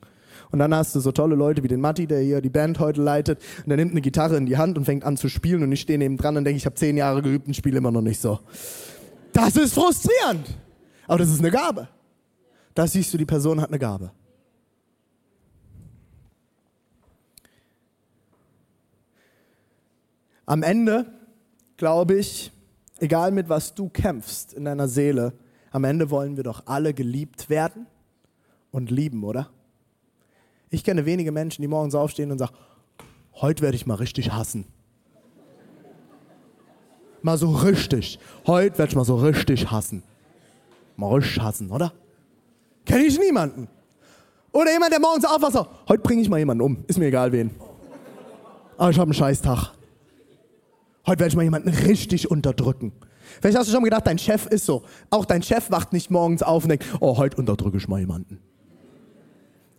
Und 0.51 0.61
dann 0.61 0.75
hast 0.75 0.95
du 0.95 1.01
so 1.01 1.13
tolle 1.13 1.37
Leute 1.37 1.63
wie 1.63 1.69
den 1.69 1.83
Matti, 1.83 2.07
der 2.07 2.21
hier 2.21 2.41
die 2.41 2.49
Band 2.49 2.79
heute 2.79 3.03
leitet, 3.03 3.39
und 3.59 3.69
der 3.69 3.77
nimmt 3.77 3.91
eine 3.91 4.01
Gitarre 4.01 4.39
in 4.39 4.47
die 4.47 4.57
Hand 4.57 4.79
und 4.79 4.87
fängt 4.87 5.05
an 5.05 5.19
zu 5.19 5.29
spielen 5.29 5.63
und 5.63 5.71
ich 5.71 5.83
stehe 5.83 5.99
neben 5.99 6.17
dran 6.17 6.39
und 6.39 6.45
denke, 6.45 6.57
ich 6.57 6.65
habe 6.65 6.75
zehn 6.75 6.97
Jahre 6.97 7.21
geübt 7.21 7.49
und 7.49 7.55
spiele 7.55 7.77
immer 7.77 7.93
noch 7.93 8.01
nicht 8.01 8.21
so. 8.21 8.41
Das 9.35 9.57
ist 9.57 9.75
frustrierend. 9.75 10.57
Aber 11.07 11.19
das 11.19 11.29
ist 11.29 11.41
eine 11.41 11.51
Gabe. 11.51 11.87
Da 12.75 12.87
siehst 12.87 13.13
du, 13.13 13.19
die 13.19 13.27
Person 13.27 13.61
hat 13.61 13.69
eine 13.69 13.79
Gabe. 13.79 14.11
Am 20.51 20.65
Ende 20.65 21.07
glaube 21.77 22.15
ich, 22.15 22.51
egal 22.99 23.31
mit 23.31 23.49
was 23.49 23.73
du 23.73 23.89
kämpfst 23.89 24.53
in 24.53 24.65
deiner 24.65 24.89
Seele, 24.89 25.33
am 25.71 25.85
Ende 25.85 26.11
wollen 26.11 26.37
wir 26.37 26.43
doch 26.43 26.65
alle 26.67 26.93
geliebt 26.93 27.49
werden 27.51 27.87
und 28.73 28.91
lieben, 28.91 29.23
oder? 29.23 29.49
Ich 30.69 30.83
kenne 30.83 31.07
wenige 31.07 31.31
Menschen, 31.31 31.63
die 31.63 31.69
morgens 31.69 31.95
aufstehen 31.95 32.33
und 32.33 32.39
sagen, 32.39 32.53
heute 33.35 33.63
werde 33.63 33.77
ich 33.77 33.87
mal 33.87 33.95
richtig 33.95 34.33
hassen. 34.33 34.65
Mal 37.23 37.39
so 37.39 37.53
richtig. 37.53 38.19
Heute 38.45 38.77
werde 38.77 38.91
ich 38.91 38.97
mal 38.97 39.05
so 39.05 39.19
richtig 39.19 39.71
hassen. 39.71 40.03
Mal 40.97 41.15
richtig 41.15 41.41
hassen, 41.41 41.71
oder? 41.71 41.93
Kenne 42.85 43.05
ich 43.05 43.17
niemanden. 43.21 43.69
Oder 44.51 44.73
jemand, 44.73 44.91
der 44.91 44.99
morgens 44.99 45.25
aufwacht, 45.25 45.53
sagt, 45.53 45.71
heute 45.89 46.03
bringe 46.03 46.23
ich 46.23 46.29
mal 46.29 46.39
jemanden 46.39 46.63
um. 46.63 46.85
Ist 46.89 46.99
mir 46.99 47.07
egal 47.07 47.31
wen. 47.31 47.53
Aber 48.77 48.91
ich 48.91 48.99
habe 48.99 49.07
einen 49.07 49.15
Scheißtag. 49.15 49.75
Heute 51.07 51.21
werde 51.21 51.29
ich 51.29 51.37
mal 51.37 51.43
jemanden 51.43 51.69
richtig 51.69 52.31
unterdrücken. 52.31 52.93
Vielleicht 53.41 53.57
hast 53.57 53.69
du 53.69 53.73
schon 53.73 53.85
gedacht, 53.85 54.07
dein 54.07 54.19
Chef 54.19 54.47
ist 54.47 54.67
so. 54.67 54.83
Auch 55.09 55.25
dein 55.25 55.43
Chef 55.43 55.71
wacht 55.71 55.93
nicht 55.93 56.11
morgens 56.11 56.43
auf 56.43 56.65
und 56.65 56.71
denkt, 56.71 56.85
oh, 57.01 57.17
heute 57.17 57.37
unterdrücke 57.37 57.79
ich 57.79 57.89
mal 57.89 58.01
jemanden. 58.01 58.39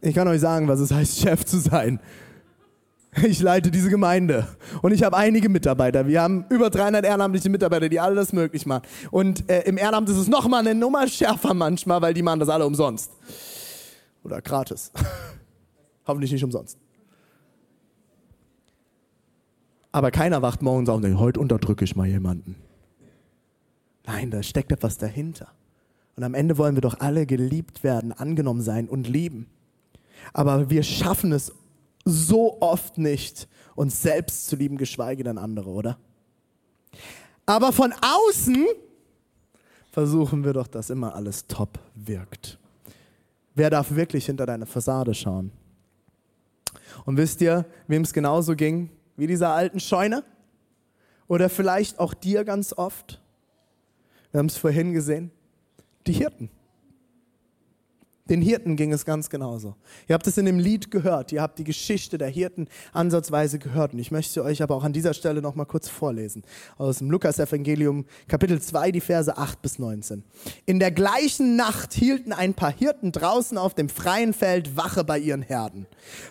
Ich 0.02 0.16
kann 0.16 0.28
euch 0.28 0.42
sagen, 0.42 0.68
was 0.68 0.80
es 0.80 0.92
heißt, 0.92 1.20
Chef 1.22 1.46
zu 1.46 1.60
sein. 1.60 2.00
Ich 3.24 3.42
leite 3.42 3.72
diese 3.72 3.90
Gemeinde 3.90 4.48
und 4.82 4.94
ich 4.94 5.04
habe 5.04 5.18
einige 5.18 5.50
Mitarbeiter. 5.50 6.08
Wir 6.08 6.22
haben 6.22 6.46
über 6.50 6.70
300 6.70 7.04
ehrenamtliche 7.04 7.50
Mitarbeiter, 7.50 7.90
die 7.90 8.00
alle 8.00 8.16
das 8.16 8.32
möglich 8.32 8.66
machen. 8.66 8.84
Und 9.12 9.50
äh, 9.50 9.64
im 9.64 9.78
Ehrenamt 9.78 10.08
ist 10.08 10.16
es 10.16 10.30
nochmal 10.30 10.62
eine 10.62 10.74
Nummer 10.74 11.06
schärfer 11.10 11.54
manchmal, 11.54 12.02
weil 12.02 12.14
die 12.14 12.22
machen 12.22 12.40
das 12.40 12.48
alle 12.48 12.66
umsonst. 12.66 13.12
Oder 14.24 14.42
gratis. 14.42 14.94
Hoffentlich 16.08 16.32
nicht 16.32 16.44
umsonst. 16.44 16.78
Aber 19.92 20.12
keiner 20.12 20.42
wacht 20.42 20.62
morgens 20.62 20.90
auf 20.90 20.98
und 20.98 21.04
denkt, 21.04 21.20
heute 21.20 21.40
unterdrücke 21.40 21.84
ich 21.84 21.96
mal 21.96 22.08
jemanden. 22.08 22.56
Nein, 24.06 24.32
da 24.32 24.42
steckt 24.42 24.72
etwas 24.72 24.98
dahinter. 24.98 25.50
Und 26.16 26.24
am 26.24 26.34
Ende 26.34 26.58
wollen 26.58 26.76
wir 26.76 26.82
doch 26.82 27.00
alle 27.00 27.26
geliebt 27.26 27.84
werden, 27.84 28.12
angenommen 28.12 28.62
sein 28.62 28.88
und 28.88 29.08
lieben. 29.08 29.48
Aber 30.34 30.70
wir 30.70 30.84
schaffen 30.84 31.32
es 31.32 31.52
so 32.06 32.62
oft 32.62 32.98
nicht, 32.98 33.48
uns 33.76 34.02
selbst 34.02 34.48
zu 34.48 34.56
lieben, 34.56 34.78
geschweige 34.78 35.24
denn 35.24 35.38
andere, 35.38 35.70
oder? 35.70 35.98
Aber 37.46 37.72
von 37.72 37.94
außen 37.94 38.66
versuchen 39.92 40.44
wir 40.44 40.54
doch, 40.54 40.68
dass 40.68 40.90
immer 40.90 41.16
alles 41.16 41.48
top 41.48 41.80
wirkt. 41.96 42.58
Wer 43.56 43.70
darf 43.70 43.92
wirklich 43.92 44.26
hinter 44.26 44.46
deine 44.46 44.66
Fassade 44.66 45.14
schauen? 45.14 45.52
Und 47.06 47.18
wisst 47.18 47.42
ihr, 47.42 47.66
wem 47.88 48.04
es 48.04 48.14
genauso 48.14 48.56
ging? 48.56 48.90
Wie 49.18 49.28
dieser 49.28 49.54
alten 49.54 49.80
Scheune? 49.80 50.24
Oder 51.28 51.50
vielleicht 51.50 52.00
auch 52.00 52.14
dir 52.14 52.44
ganz 52.44 52.74
oft? 52.74 53.22
Wir 54.32 54.40
haben 54.40 54.48
es 54.48 54.58
vorhin 54.58 54.94
gesehen. 54.94 55.32
Die 56.08 56.14
Hirten. 56.14 56.50
Den 58.32 58.42
Hirten 58.42 58.78
ging 58.78 58.94
es 58.94 59.04
ganz 59.04 59.30
genauso. 59.30 59.76
Ihr 60.08 60.14
habt 60.14 60.26
es 60.26 60.38
in 60.38 60.46
dem 60.46 60.58
Lied 60.58 60.90
gehört. 60.90 61.34
Ihr 61.34 61.42
habt 61.42 61.60
die 61.60 61.66
Geschichte 61.66 62.18
der 62.18 62.30
Hirten 62.30 62.70
ansatzweise 62.94 63.60
gehört. 63.60 63.92
Und 63.92 64.00
ich 64.00 64.10
möchte 64.10 64.42
euch 64.42 64.64
aber 64.64 64.74
auch 64.76 64.86
an 64.86 64.94
dieser 64.94 65.14
Stelle 65.14 65.42
noch 65.42 65.56
mal 65.56 65.66
kurz 65.66 65.90
vorlesen. 65.90 66.44
Aus 66.78 67.00
dem 67.00 67.12
Lukas-Evangelium, 67.12 68.06
Kapitel 68.30 68.62
2, 68.62 68.94
die 68.94 69.02
Verse 69.02 69.38
8 69.38 69.62
bis 69.62 69.80
19. 69.80 70.24
In 70.66 70.80
der 70.80 70.92
gleichen 70.92 71.58
Nacht 71.58 71.92
hielten 71.92 72.32
ein 72.32 72.54
paar 72.54 72.72
Hirten 72.72 73.12
draußen 73.12 73.58
auf 73.58 73.74
dem 73.74 73.90
freien 73.90 74.32
Feld 74.32 74.78
Wache 74.78 75.04
bei 75.04 75.20
ihren 75.20 75.42
Herden. 75.42 75.86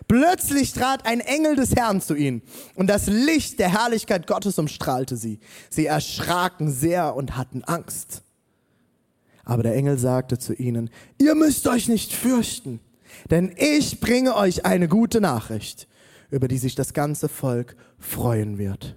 Plötzlich 0.08 0.72
trat 0.72 1.04
ein 1.04 1.20
Engel 1.20 1.54
des 1.54 1.76
Herrn 1.76 2.00
zu 2.00 2.14
ihnen 2.14 2.40
und 2.76 2.86
das 2.86 3.08
Licht 3.08 3.58
der 3.58 3.78
Herrlichkeit 3.78 4.26
Gottes 4.26 4.58
umstrahlte 4.58 5.18
sie. 5.18 5.38
Sie 5.68 5.84
erschraken 5.84 6.72
sehr 6.72 7.14
und 7.14 7.36
hatten 7.36 7.62
Angst. 7.64 8.22
Aber 9.50 9.64
der 9.64 9.74
Engel 9.74 9.98
sagte 9.98 10.38
zu 10.38 10.54
ihnen, 10.54 10.90
ihr 11.18 11.34
müsst 11.34 11.66
euch 11.66 11.88
nicht 11.88 12.12
fürchten, 12.12 12.78
denn 13.30 13.52
ich 13.56 13.98
bringe 13.98 14.36
euch 14.36 14.64
eine 14.64 14.86
gute 14.86 15.20
Nachricht, 15.20 15.88
über 16.30 16.46
die 16.46 16.56
sich 16.56 16.76
das 16.76 16.94
ganze 16.94 17.28
Volk 17.28 17.74
freuen 17.98 18.58
wird. 18.58 18.96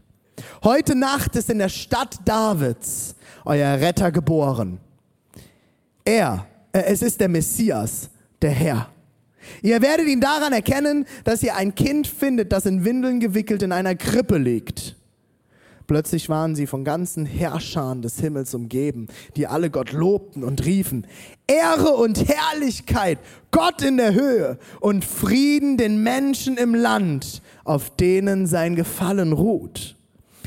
Heute 0.63 0.93
Nacht 0.93 1.35
ist 1.35 1.49
in 1.49 1.57
der 1.57 1.69
Stadt 1.69 2.19
Davids 2.25 3.15
euer 3.45 3.79
Retter 3.79 4.11
geboren. 4.11 4.77
Er, 6.05 6.45
äh, 6.71 6.83
es 6.83 7.01
ist 7.01 7.19
der 7.19 7.29
Messias, 7.29 8.11
der 8.39 8.51
Herr. 8.51 8.89
Ihr 9.63 9.81
werdet 9.81 10.07
ihn 10.07 10.21
daran 10.21 10.53
erkennen, 10.53 11.07
dass 11.23 11.41
ihr 11.41 11.55
ein 11.55 11.73
Kind 11.73 12.05
findet, 12.05 12.51
das 12.51 12.67
in 12.67 12.85
Windeln 12.85 13.19
gewickelt 13.19 13.63
in 13.63 13.71
einer 13.71 13.95
Krippe 13.95 14.37
liegt. 14.37 14.97
Plötzlich 15.87 16.29
waren 16.29 16.55
sie 16.55 16.67
von 16.67 16.83
ganzen 16.83 17.25
Herrschern 17.25 18.01
des 18.01 18.19
Himmels 18.19 18.53
umgeben, 18.53 19.07
die 19.35 19.47
alle 19.47 19.69
Gott 19.69 19.91
lobten 19.91 20.43
und 20.43 20.65
riefen, 20.65 21.07
Ehre 21.47 21.89
und 21.89 22.27
Herrlichkeit, 22.27 23.19
Gott 23.51 23.81
in 23.81 23.97
der 23.97 24.13
Höhe 24.13 24.57
und 24.79 25.03
Frieden 25.03 25.77
den 25.77 26.01
Menschen 26.01 26.57
im 26.57 26.73
Land, 26.73 27.41
auf 27.63 27.89
denen 27.95 28.47
sein 28.47 28.75
Gefallen 28.75 29.33
ruht. 29.33 29.95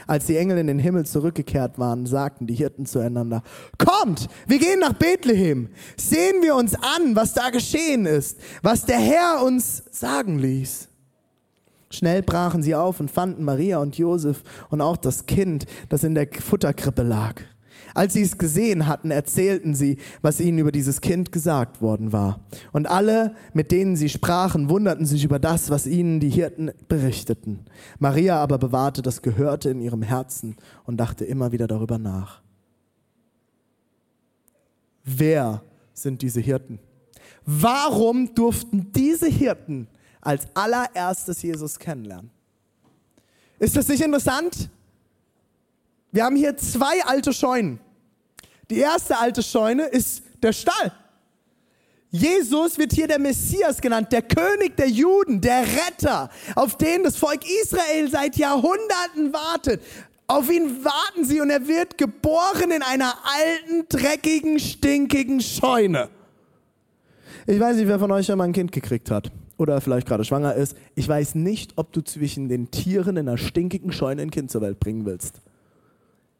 Als 0.06 0.26
die 0.26 0.36
Engel 0.36 0.58
in 0.58 0.68
den 0.68 0.78
Himmel 0.78 1.04
zurückgekehrt 1.04 1.78
waren, 1.78 2.06
sagten 2.06 2.46
die 2.46 2.54
Hirten 2.54 2.86
zueinander, 2.86 3.42
Kommt, 3.76 4.28
wir 4.46 4.58
gehen 4.58 4.78
nach 4.78 4.92
Bethlehem, 4.92 5.68
sehen 5.96 6.42
wir 6.42 6.54
uns 6.54 6.74
an, 6.74 7.16
was 7.16 7.34
da 7.34 7.50
geschehen 7.50 8.06
ist, 8.06 8.38
was 8.62 8.84
der 8.84 8.98
Herr 8.98 9.42
uns 9.42 9.82
sagen 9.90 10.38
ließ. 10.38 10.88
Schnell 11.96 12.22
brachen 12.22 12.62
sie 12.62 12.74
auf 12.74 13.00
und 13.00 13.10
fanden 13.10 13.42
Maria 13.42 13.78
und 13.78 13.96
Josef 13.96 14.42
und 14.68 14.82
auch 14.82 14.98
das 14.98 15.24
Kind, 15.24 15.64
das 15.88 16.04
in 16.04 16.14
der 16.14 16.28
Futterkrippe 16.30 17.02
lag. 17.02 17.40
Als 17.94 18.12
sie 18.12 18.20
es 18.20 18.36
gesehen 18.36 18.86
hatten, 18.86 19.10
erzählten 19.10 19.74
sie, 19.74 19.96
was 20.20 20.38
ihnen 20.38 20.58
über 20.58 20.72
dieses 20.72 21.00
Kind 21.00 21.32
gesagt 21.32 21.80
worden 21.80 22.12
war. 22.12 22.40
Und 22.72 22.86
alle, 22.86 23.34
mit 23.54 23.72
denen 23.72 23.96
sie 23.96 24.10
sprachen, 24.10 24.68
wunderten 24.68 25.06
sich 25.06 25.24
über 25.24 25.38
das, 25.38 25.70
was 25.70 25.86
ihnen 25.86 26.20
die 26.20 26.28
Hirten 26.28 26.70
berichteten. 26.86 27.60
Maria 27.98 28.36
aber 28.36 28.58
bewahrte 28.58 29.00
das 29.00 29.22
Gehörte 29.22 29.70
in 29.70 29.80
ihrem 29.80 30.02
Herzen 30.02 30.56
und 30.84 30.98
dachte 30.98 31.24
immer 31.24 31.52
wieder 31.52 31.66
darüber 31.66 31.96
nach. 31.96 32.42
Wer 35.02 35.62
sind 35.94 36.20
diese 36.20 36.40
Hirten? 36.40 36.78
Warum 37.46 38.34
durften 38.34 38.92
diese 38.92 39.28
Hirten 39.28 39.88
als 40.20 40.46
allererstes 40.54 41.42
Jesus 41.42 41.78
kennenlernen. 41.78 42.30
Ist 43.58 43.76
das 43.76 43.88
nicht 43.88 44.02
interessant? 44.02 44.68
Wir 46.12 46.24
haben 46.24 46.36
hier 46.36 46.56
zwei 46.56 47.02
alte 47.04 47.32
Scheunen. 47.32 47.80
Die 48.70 48.78
erste 48.78 49.18
alte 49.18 49.42
Scheune 49.42 49.84
ist 49.84 50.22
der 50.42 50.52
Stall. 50.52 50.92
Jesus 52.10 52.78
wird 52.78 52.92
hier 52.92 53.08
der 53.08 53.18
Messias 53.18 53.80
genannt, 53.80 54.12
der 54.12 54.22
König 54.22 54.76
der 54.76 54.88
Juden, 54.88 55.40
der 55.40 55.62
Retter, 55.62 56.30
auf 56.54 56.76
den 56.76 57.02
das 57.02 57.16
Volk 57.16 57.40
Israel 57.62 58.10
seit 58.10 58.36
Jahrhunderten 58.36 59.32
wartet. 59.32 59.82
Auf 60.26 60.50
ihn 60.50 60.84
warten 60.84 61.24
sie 61.24 61.40
und 61.40 61.50
er 61.50 61.68
wird 61.68 61.98
geboren 61.98 62.70
in 62.70 62.82
einer 62.82 63.14
alten, 63.24 63.86
dreckigen, 63.88 64.58
stinkigen 64.58 65.40
Scheune. 65.40 66.08
Ich 67.46 67.60
weiß 67.60 67.76
nicht, 67.76 67.86
wer 67.86 67.98
von 67.98 68.10
euch 68.10 68.26
schon 68.26 68.38
mal 68.38 68.44
ein 68.44 68.52
Kind 68.52 68.72
gekriegt 68.72 69.10
hat 69.10 69.30
oder 69.56 69.80
vielleicht 69.80 70.06
gerade 70.06 70.24
schwanger 70.24 70.54
ist, 70.54 70.76
ich 70.94 71.08
weiß 71.08 71.34
nicht, 71.34 71.72
ob 71.76 71.92
du 71.92 72.02
zwischen 72.02 72.48
den 72.48 72.70
Tieren 72.70 73.16
in 73.16 73.28
einer 73.28 73.38
stinkigen 73.38 73.92
Scheune 73.92 74.22
ein 74.22 74.30
Kind 74.30 74.50
zur 74.50 74.60
Welt 74.60 74.80
bringen 74.80 75.06
willst. 75.06 75.40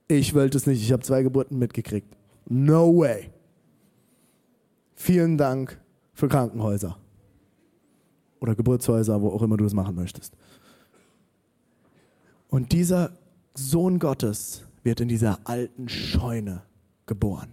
Ich 0.08 0.34
wollte 0.34 0.56
es 0.58 0.66
nicht, 0.66 0.82
ich 0.82 0.92
habe 0.92 1.02
zwei 1.02 1.22
Geburten 1.22 1.58
mitgekriegt. 1.58 2.14
No 2.48 2.96
way. 2.98 3.30
Vielen 4.94 5.36
Dank 5.36 5.80
für 6.12 6.28
Krankenhäuser. 6.28 6.96
oder 8.40 8.54
Geburtshäuser, 8.54 9.20
wo 9.20 9.30
auch 9.30 9.42
immer 9.42 9.56
du 9.56 9.64
es 9.64 9.74
machen 9.74 9.94
möchtest. 9.94 10.34
Und 12.48 12.72
dieser 12.72 13.16
Sohn 13.54 13.98
Gottes 13.98 14.62
wird 14.82 15.00
in 15.00 15.08
dieser 15.08 15.40
alten 15.44 15.88
Scheune 15.88 16.62
geboren. 17.06 17.50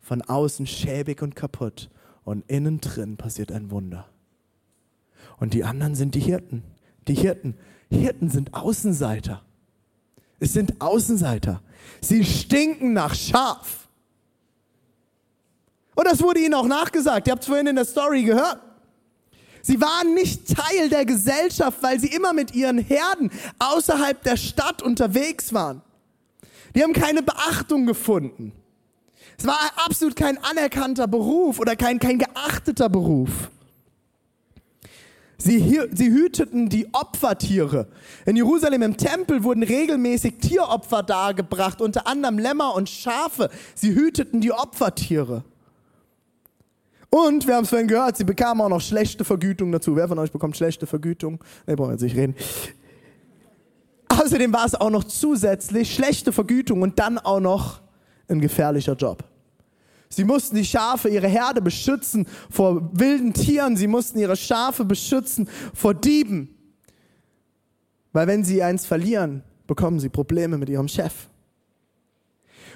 Von 0.00 0.22
außen 0.22 0.66
schäbig 0.66 1.22
und 1.22 1.36
kaputt 1.36 1.90
und 2.24 2.44
innen 2.50 2.80
drin 2.80 3.16
passiert 3.16 3.52
ein 3.52 3.70
Wunder. 3.70 4.08
Und 5.38 5.54
die 5.54 5.64
anderen 5.64 5.94
sind 5.94 6.14
die 6.14 6.20
Hirten. 6.20 6.64
Die 7.06 7.14
Hirten. 7.14 7.54
Hirten 7.90 8.30
sind 8.30 8.54
Außenseiter. 8.54 9.42
Es 10.40 10.52
sind 10.52 10.80
Außenseiter. 10.80 11.62
Sie 12.00 12.24
stinken 12.24 12.92
nach 12.92 13.14
Schaf. 13.14 13.88
Und 15.94 16.06
das 16.06 16.22
wurde 16.22 16.40
ihnen 16.40 16.54
auch 16.54 16.66
nachgesagt. 16.66 17.26
Ihr 17.26 17.32
habt 17.32 17.42
es 17.42 17.48
vorhin 17.48 17.66
in 17.66 17.76
der 17.76 17.84
Story 17.84 18.22
gehört. 18.22 18.60
Sie 19.62 19.80
waren 19.80 20.14
nicht 20.14 20.56
Teil 20.56 20.88
der 20.88 21.04
Gesellschaft, 21.04 21.82
weil 21.82 21.98
sie 21.98 22.06
immer 22.08 22.32
mit 22.32 22.54
ihren 22.54 22.78
Herden 22.78 23.30
außerhalb 23.58 24.22
der 24.22 24.36
Stadt 24.36 24.80
unterwegs 24.82 25.52
waren. 25.52 25.82
Die 26.74 26.82
haben 26.82 26.92
keine 26.92 27.22
Beachtung 27.22 27.86
gefunden. 27.86 28.52
Es 29.36 29.46
war 29.46 29.58
absolut 29.84 30.16
kein 30.16 30.42
anerkannter 30.42 31.06
Beruf 31.06 31.58
oder 31.58 31.76
kein, 31.76 31.98
kein 31.98 32.18
geachteter 32.18 32.88
Beruf. 32.88 33.50
Sie, 35.40 35.62
hüteten 35.62 36.68
die 36.68 36.92
Opfertiere. 36.92 37.86
In 38.26 38.34
Jerusalem 38.34 38.82
im 38.82 38.96
Tempel 38.96 39.44
wurden 39.44 39.62
regelmäßig 39.62 40.38
Tieropfer 40.38 41.04
dargebracht, 41.04 41.80
unter 41.80 42.08
anderem 42.08 42.38
Lämmer 42.38 42.74
und 42.74 42.88
Schafe. 42.88 43.48
Sie 43.76 43.94
hüteten 43.94 44.40
die 44.40 44.50
Opfertiere. 44.52 45.44
Und 47.10 47.46
wir 47.46 47.54
haben 47.54 47.62
es 47.62 47.70
vorhin 47.70 47.86
gehört, 47.88 48.16
sie 48.16 48.24
bekamen 48.24 48.60
auch 48.60 48.68
noch 48.68 48.80
schlechte 48.80 49.24
Vergütung 49.24 49.70
dazu. 49.72 49.94
Wer 49.96 50.08
von 50.08 50.18
euch 50.18 50.32
bekommt 50.32 50.56
schlechte 50.56 50.86
Vergütung? 50.86 51.42
Ne, 51.66 51.76
brauchen 51.76 51.90
wir 51.90 51.92
jetzt 51.92 52.02
nicht 52.02 52.16
reden. 52.16 52.34
Außerdem 54.08 54.52
war 54.52 54.66
es 54.66 54.74
auch 54.74 54.90
noch 54.90 55.04
zusätzlich 55.04 55.94
schlechte 55.94 56.32
Vergütung 56.32 56.82
und 56.82 56.98
dann 56.98 57.18
auch 57.18 57.40
noch 57.40 57.80
ein 58.26 58.40
gefährlicher 58.40 58.94
Job. 58.94 59.24
Sie 60.08 60.24
mussten 60.24 60.56
die 60.56 60.64
Schafe, 60.64 61.08
ihre 61.08 61.28
Herde 61.28 61.60
beschützen 61.60 62.26
vor 62.50 62.90
wilden 62.98 63.34
Tieren. 63.34 63.76
Sie 63.76 63.86
mussten 63.86 64.18
ihre 64.18 64.36
Schafe 64.36 64.84
beschützen 64.84 65.48
vor 65.74 65.94
Dieben. 65.94 66.54
Weil 68.12 68.26
wenn 68.26 68.44
sie 68.44 68.62
eins 68.62 68.86
verlieren, 68.86 69.42
bekommen 69.66 70.00
sie 70.00 70.08
Probleme 70.08 70.56
mit 70.56 70.68
ihrem 70.68 70.88
Chef. 70.88 71.28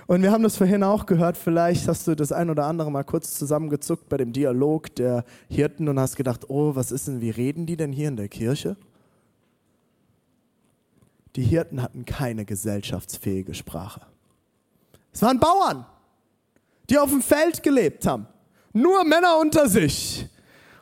Und 0.07 0.23
wir 0.23 0.31
haben 0.31 0.43
das 0.43 0.57
vorhin 0.57 0.83
auch 0.83 1.07
gehört, 1.07 1.37
vielleicht 1.37 1.89
hast 1.89 2.07
du 2.07 2.15
das 2.15 2.33
ein 2.33 2.51
oder 2.51 2.67
andere 2.67 2.91
mal 2.91 3.05
kurz 3.05 3.35
zusammengezuckt 3.35 4.09
bei 4.09 4.17
dem 4.17 4.33
Dialog 4.33 4.95
der 4.97 5.25
Hirten 5.49 5.89
und 5.89 5.99
hast 5.99 6.17
gedacht, 6.17 6.51
oh, 6.51 6.75
was 6.75 6.93
ist 6.93 7.09
denn, 7.09 7.21
wie 7.21 7.31
reden 7.31 7.67
die 7.67 7.77
denn 7.77 7.93
hier 7.93 8.09
in 8.09 8.17
der 8.17 8.29
Kirche? 8.29 8.77
Die 11.37 11.45
Hirten 11.45 11.81
hatten 11.81 12.05
keine 12.05 12.45
gesellschaftsfähige 12.45 13.55
Sprache. 13.55 14.03
Es 15.13 15.23
waren 15.23 15.41
Bauern 15.41 15.87
die 16.93 16.99
auf 16.99 17.11
dem 17.11 17.23
Feld 17.23 17.63
gelebt 17.63 18.07
haben. 18.07 18.27
Nur 18.75 19.03
Männer 19.05 19.39
unter 19.41 19.67
sich. 19.69 20.27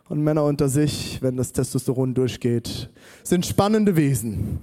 Und 0.09 0.23
Männer 0.25 0.45
unter 0.45 0.69
sich, 0.69 1.23
wenn 1.23 1.37
das 1.37 1.53
Testosteron 1.53 2.15
durchgeht, 2.15 2.91
sind 3.23 3.47
spannende 3.47 3.95
Wesen. 3.95 4.59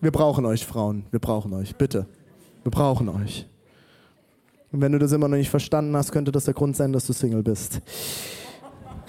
Wir 0.00 0.12
brauchen 0.12 0.46
euch, 0.46 0.64
Frauen. 0.64 1.04
Wir 1.10 1.18
brauchen 1.18 1.52
euch. 1.52 1.74
Bitte. 1.74 2.06
Wir 2.62 2.70
brauchen 2.70 3.08
euch. 3.08 3.44
Und 4.70 4.80
wenn 4.80 4.92
du 4.92 4.98
das 4.98 5.10
immer 5.10 5.26
noch 5.26 5.36
nicht 5.36 5.50
verstanden 5.50 5.96
hast, 5.96 6.12
könnte 6.12 6.30
das 6.30 6.44
der 6.44 6.54
Grund 6.54 6.76
sein, 6.76 6.92
dass 6.92 7.06
du 7.06 7.12
Single 7.12 7.42
bist. 7.42 7.80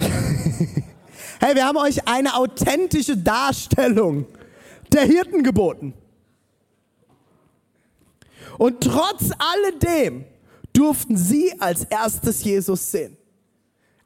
hey, 0.00 1.54
wir 1.54 1.64
haben 1.64 1.78
euch 1.78 2.08
eine 2.08 2.34
authentische 2.34 3.16
Darstellung 3.16 4.26
der 4.92 5.02
Hirten 5.02 5.44
geboten. 5.44 5.94
Und 8.58 8.80
trotz 8.80 9.30
alledem 9.38 10.24
durften 10.72 11.16
sie 11.16 11.52
als 11.60 11.84
erstes 11.84 12.44
Jesus 12.44 12.90
sehen. 12.90 13.16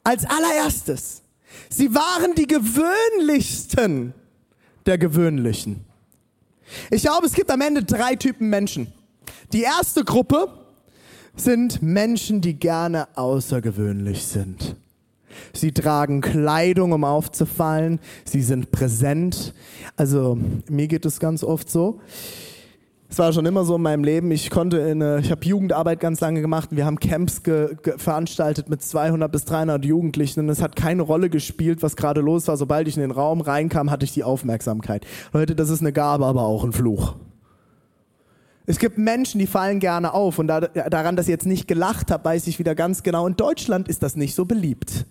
Als 0.03 0.24
allererstes. 0.24 1.22
Sie 1.70 1.94
waren 1.94 2.35
die 2.35 2.46
gewöhnlichsten 2.46 4.12
der 4.87 4.98
Gewöhnlichen. 4.98 5.85
Ich 6.90 7.03
glaube, 7.03 7.27
es 7.27 7.33
gibt 7.33 7.50
am 7.50 7.61
Ende 7.61 7.85
drei 7.85 8.16
Typen 8.16 8.48
Menschen. 8.48 8.92
Die 9.53 9.62
erste 9.62 10.05
Gruppe 10.05 10.48
sind 11.37 11.83
Menschen, 11.83 12.40
die 12.40 12.55
gerne 12.55 13.09
außergewöhnlich 13.16 14.24
sind. 14.24 14.77
Sie 15.53 15.72
tragen 15.72 16.20
Kleidung, 16.20 16.92
um 16.92 17.05
aufzufallen. 17.05 17.98
Sie 18.24 18.42
sind 18.42 18.70
präsent. 18.70 19.55
Also 19.96 20.38
mir 20.68 20.87
geht 20.87 21.05
es 21.05 21.18
ganz 21.18 21.42
oft 21.42 21.70
so. 21.70 22.00
Es 23.08 23.18
war 23.18 23.32
schon 23.32 23.46
immer 23.46 23.64
so 23.64 23.76
in 23.76 23.82
meinem 23.82 24.02
Leben. 24.02 24.30
Ich 24.30 24.50
konnte 24.50 24.78
in, 24.78 25.00
ich 25.20 25.30
habe 25.30 25.44
Jugendarbeit 25.44 26.00
ganz 26.00 26.20
lange 26.20 26.40
gemacht. 26.40 26.70
Wir 26.72 26.84
haben 26.84 26.98
Camps 26.98 27.42
veranstaltet 27.96 28.68
mit 28.68 28.82
200 28.82 29.30
bis 29.30 29.44
300 29.44 29.84
Jugendlichen 29.84 30.40
und 30.40 30.48
es 30.48 30.60
hat 30.60 30.74
keine 30.74 31.02
Rolle 31.02 31.30
gespielt, 31.30 31.82
was 31.82 31.96
gerade 31.96 32.20
los 32.20 32.48
war. 32.48 32.56
Sobald 32.56 32.88
ich 32.88 32.96
in 32.96 33.02
den 33.02 33.10
Raum 33.12 33.40
reinkam, 33.40 33.90
hatte 33.90 34.04
ich 34.04 34.12
die 34.12 34.24
Aufmerksamkeit. 34.24 35.06
Leute, 35.32 35.54
das 35.54 35.70
ist 35.70 35.80
eine 35.80 35.92
Gabe, 35.92 36.26
aber 36.26 36.42
auch 36.42 36.64
ein 36.64 36.72
Fluch. 36.72 37.14
Es 38.66 38.78
gibt 38.78 38.96
Menschen, 38.96 39.38
die 39.38 39.46
fallen 39.46 39.78
gerne 39.78 40.14
auf 40.14 40.38
und 40.38 40.46
da, 40.46 40.60
daran, 40.60 41.16
dass 41.16 41.26
ich 41.26 41.32
jetzt 41.32 41.46
nicht 41.46 41.68
gelacht 41.68 42.10
habe, 42.10 42.24
weiß 42.24 42.46
ich 42.46 42.58
wieder 42.58 42.74
ganz 42.74 43.02
genau. 43.02 43.26
In 43.26 43.36
Deutschland 43.36 43.88
ist 43.88 44.02
das 44.02 44.16
nicht 44.16 44.34
so 44.34 44.46
beliebt. 44.46 45.04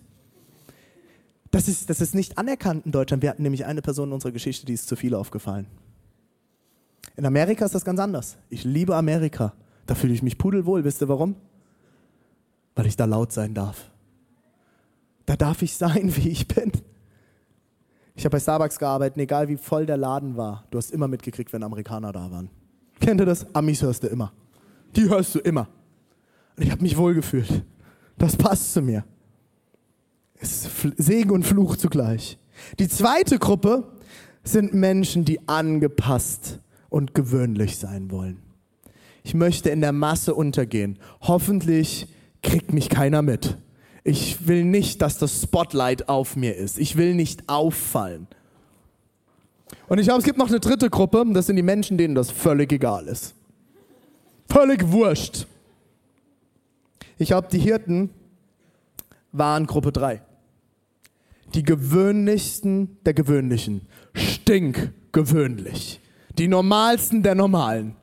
Das 1.52 1.68
ist, 1.68 1.88
das 1.88 2.00
ist 2.00 2.16
nicht 2.16 2.36
anerkannt 2.36 2.84
in 2.84 2.90
Deutschland. 2.90 3.22
Wir 3.22 3.30
hatten 3.30 3.44
nämlich 3.44 3.64
eine 3.64 3.80
Person 3.80 4.08
in 4.08 4.14
unserer 4.14 4.32
Geschichte, 4.32 4.66
die 4.66 4.72
ist 4.72 4.88
zu 4.88 4.96
viel 4.96 5.14
aufgefallen. 5.14 5.66
In 7.16 7.26
Amerika 7.26 7.64
ist 7.64 7.74
das 7.74 7.84
ganz 7.84 8.00
anders. 8.00 8.36
Ich 8.48 8.64
liebe 8.64 8.96
Amerika. 8.96 9.52
Da 9.86 9.94
fühle 9.94 10.14
ich 10.14 10.22
mich 10.22 10.38
pudelwohl. 10.38 10.84
Wisst 10.84 11.02
ihr 11.02 11.08
warum? 11.08 11.36
Weil 12.74 12.86
ich 12.86 12.96
da 12.96 13.04
laut 13.04 13.32
sein 13.32 13.54
darf. 13.54 13.90
Da 15.26 15.36
darf 15.36 15.62
ich 15.62 15.74
sein, 15.76 16.14
wie 16.16 16.28
ich 16.28 16.48
bin. 16.48 16.72
Ich 18.16 18.24
habe 18.24 18.36
bei 18.36 18.40
Starbucks 18.40 18.78
gearbeitet, 18.78 19.18
egal 19.18 19.48
wie 19.48 19.56
voll 19.56 19.86
der 19.86 19.96
Laden 19.96 20.36
war. 20.36 20.64
Du 20.70 20.78
hast 20.78 20.92
immer 20.92 21.08
mitgekriegt, 21.08 21.52
wenn 21.52 21.62
Amerikaner 21.62 22.12
da 22.12 22.30
waren. 22.30 22.48
Kennt 23.00 23.20
ihr 23.20 23.26
das? 23.26 23.46
Amis 23.54 23.82
hörst 23.82 24.04
du 24.04 24.06
immer. 24.06 24.32
Die 24.94 25.08
hörst 25.08 25.34
du 25.34 25.40
immer. 25.40 25.68
Und 26.56 26.62
ich 26.62 26.70
habe 26.70 26.82
mich 26.82 26.96
wohlgefühlt. 26.96 27.64
Das 28.16 28.36
passt 28.36 28.72
zu 28.72 28.82
mir. 28.82 29.04
Es 30.36 30.66
ist 30.66 30.94
Segen 30.96 31.30
und 31.30 31.44
Fluch 31.44 31.76
zugleich. 31.76 32.38
Die 32.78 32.88
zweite 32.88 33.38
Gruppe 33.38 33.92
sind 34.44 34.74
Menschen, 34.74 35.24
die 35.24 35.48
angepasst 35.48 36.60
und 36.94 37.12
gewöhnlich 37.12 37.76
sein 37.76 38.12
wollen. 38.12 38.40
Ich 39.24 39.34
möchte 39.34 39.68
in 39.68 39.80
der 39.80 39.90
Masse 39.90 40.32
untergehen. 40.32 41.00
Hoffentlich 41.22 42.06
kriegt 42.40 42.72
mich 42.72 42.88
keiner 42.88 43.20
mit. 43.20 43.56
Ich 44.04 44.46
will 44.46 44.64
nicht, 44.64 45.02
dass 45.02 45.18
das 45.18 45.42
Spotlight 45.42 46.08
auf 46.08 46.36
mir 46.36 46.54
ist. 46.54 46.78
Ich 46.78 46.96
will 46.96 47.16
nicht 47.16 47.48
auffallen. 47.48 48.28
Und 49.88 49.98
ich 49.98 50.04
glaube, 50.04 50.20
es 50.20 50.24
gibt 50.24 50.38
noch 50.38 50.50
eine 50.50 50.60
dritte 50.60 50.88
Gruppe. 50.88 51.24
Das 51.32 51.46
sind 51.46 51.56
die 51.56 51.64
Menschen, 51.64 51.98
denen 51.98 52.14
das 52.14 52.30
völlig 52.30 52.70
egal 52.70 53.08
ist. 53.08 53.34
Völlig 54.48 54.92
wurscht. 54.92 55.48
Ich 57.18 57.26
glaube, 57.26 57.48
die 57.50 57.58
Hirten 57.58 58.10
waren 59.32 59.66
Gruppe 59.66 59.90
3. 59.90 60.22
Die 61.54 61.64
gewöhnlichsten 61.64 62.98
der 63.04 63.14
gewöhnlichen. 63.14 63.80
Stinkgewöhnlich. 64.14 65.98
Die 66.38 66.48
normalsten 66.48 67.22
der 67.22 67.34
Normalen. 67.34 67.96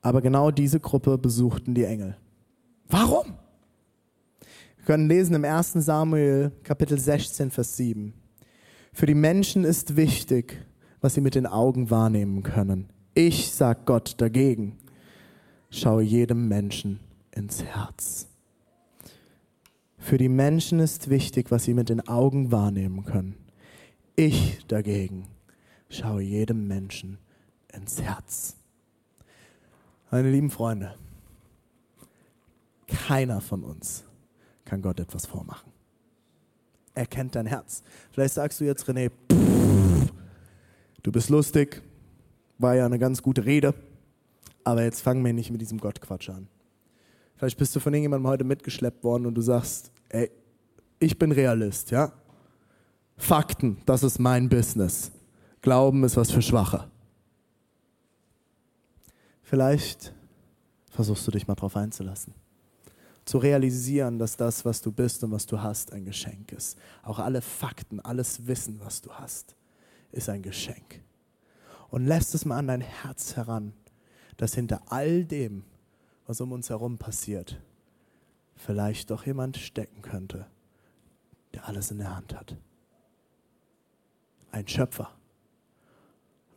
Aber 0.00 0.22
genau 0.22 0.50
diese 0.50 0.80
Gruppe 0.80 1.18
besuchten 1.18 1.74
die 1.74 1.84
Engel. 1.84 2.16
Warum? 2.88 3.34
Wir 4.76 4.84
können 4.86 5.08
lesen 5.08 5.34
im 5.34 5.44
1. 5.44 5.72
Samuel 5.74 6.52
Kapitel 6.62 6.98
16, 6.98 7.50
Vers 7.50 7.76
7. 7.76 8.14
Für 8.92 9.06
die 9.06 9.14
Menschen 9.14 9.64
ist 9.64 9.96
wichtig, 9.96 10.64
was 11.00 11.14
sie 11.14 11.20
mit 11.20 11.34
den 11.34 11.46
Augen 11.46 11.90
wahrnehmen 11.90 12.42
können. 12.42 12.88
Ich, 13.12 13.52
sagt 13.52 13.84
Gott 13.84 14.14
dagegen, 14.18 14.78
schaue 15.70 16.02
jedem 16.02 16.48
Menschen 16.48 17.00
ins 17.32 17.62
Herz. 17.62 18.28
Für 19.98 20.16
die 20.16 20.28
Menschen 20.28 20.80
ist 20.80 21.10
wichtig, 21.10 21.50
was 21.50 21.64
sie 21.64 21.74
mit 21.74 21.90
den 21.90 22.06
Augen 22.08 22.50
wahrnehmen 22.50 23.04
können. 23.04 23.34
Ich 24.20 24.66
dagegen 24.66 25.28
schaue 25.88 26.22
jedem 26.22 26.66
Menschen 26.66 27.18
ins 27.72 28.02
Herz. 28.02 28.56
Meine 30.10 30.28
lieben 30.28 30.50
Freunde, 30.50 30.96
keiner 32.88 33.40
von 33.40 33.62
uns 33.62 34.02
kann 34.64 34.82
Gott 34.82 34.98
etwas 34.98 35.24
vormachen. 35.24 35.70
Er 36.96 37.06
kennt 37.06 37.36
dein 37.36 37.46
Herz. 37.46 37.84
Vielleicht 38.10 38.34
sagst 38.34 38.58
du 38.60 38.64
jetzt, 38.64 38.88
René, 38.88 39.12
pff, 39.32 40.12
du 41.04 41.12
bist 41.12 41.30
lustig, 41.30 41.80
war 42.58 42.74
ja 42.74 42.86
eine 42.86 42.98
ganz 42.98 43.22
gute 43.22 43.44
Rede, 43.44 43.72
aber 44.64 44.82
jetzt 44.82 45.00
fangen 45.00 45.24
wir 45.24 45.32
nicht 45.32 45.52
mit 45.52 45.60
diesem 45.60 45.78
Gottquatsch 45.78 46.30
an. 46.30 46.48
Vielleicht 47.36 47.56
bist 47.56 47.76
du 47.76 47.78
von 47.78 47.94
irgendjemandem 47.94 48.26
heute 48.26 48.42
mitgeschleppt 48.42 49.04
worden 49.04 49.26
und 49.26 49.34
du 49.36 49.42
sagst, 49.42 49.92
ey, 50.08 50.28
Ich 50.98 51.16
bin 51.16 51.30
Realist, 51.30 51.92
ja? 51.92 52.12
Fakten, 53.18 53.76
das 53.84 54.04
ist 54.04 54.18
mein 54.18 54.48
Business. 54.48 55.10
Glauben 55.60 56.04
ist 56.04 56.16
was 56.16 56.30
für 56.30 56.40
Schwache. 56.40 56.88
Vielleicht 59.42 60.14
versuchst 60.90 61.26
du 61.26 61.32
dich 61.32 61.46
mal 61.46 61.54
drauf 61.54 61.76
einzulassen. 61.76 62.32
Zu 63.24 63.38
realisieren, 63.38 64.18
dass 64.18 64.36
das, 64.36 64.64
was 64.64 64.80
du 64.80 64.92
bist 64.92 65.22
und 65.24 65.32
was 65.32 65.44
du 65.46 65.60
hast, 65.60 65.92
ein 65.92 66.04
Geschenk 66.04 66.52
ist. 66.52 66.78
Auch 67.02 67.18
alle 67.18 67.42
Fakten, 67.42 68.00
alles 68.00 68.46
Wissen, 68.46 68.80
was 68.80 69.02
du 69.02 69.12
hast, 69.12 69.56
ist 70.12 70.28
ein 70.30 70.40
Geschenk. 70.40 71.02
Und 71.90 72.06
lässt 72.06 72.34
es 72.34 72.44
mal 72.44 72.58
an 72.58 72.68
dein 72.68 72.80
Herz 72.80 73.36
heran, 73.36 73.74
dass 74.36 74.54
hinter 74.54 74.80
all 74.86 75.24
dem, 75.24 75.64
was 76.26 76.40
um 76.40 76.52
uns 76.52 76.70
herum 76.70 76.96
passiert, 76.96 77.60
vielleicht 78.54 79.10
doch 79.10 79.26
jemand 79.26 79.56
stecken 79.56 80.02
könnte, 80.02 80.46
der 81.52 81.66
alles 81.66 81.90
in 81.90 81.98
der 81.98 82.14
Hand 82.14 82.34
hat. 82.34 82.56
Ein 84.50 84.66
Schöpfer. 84.66 85.10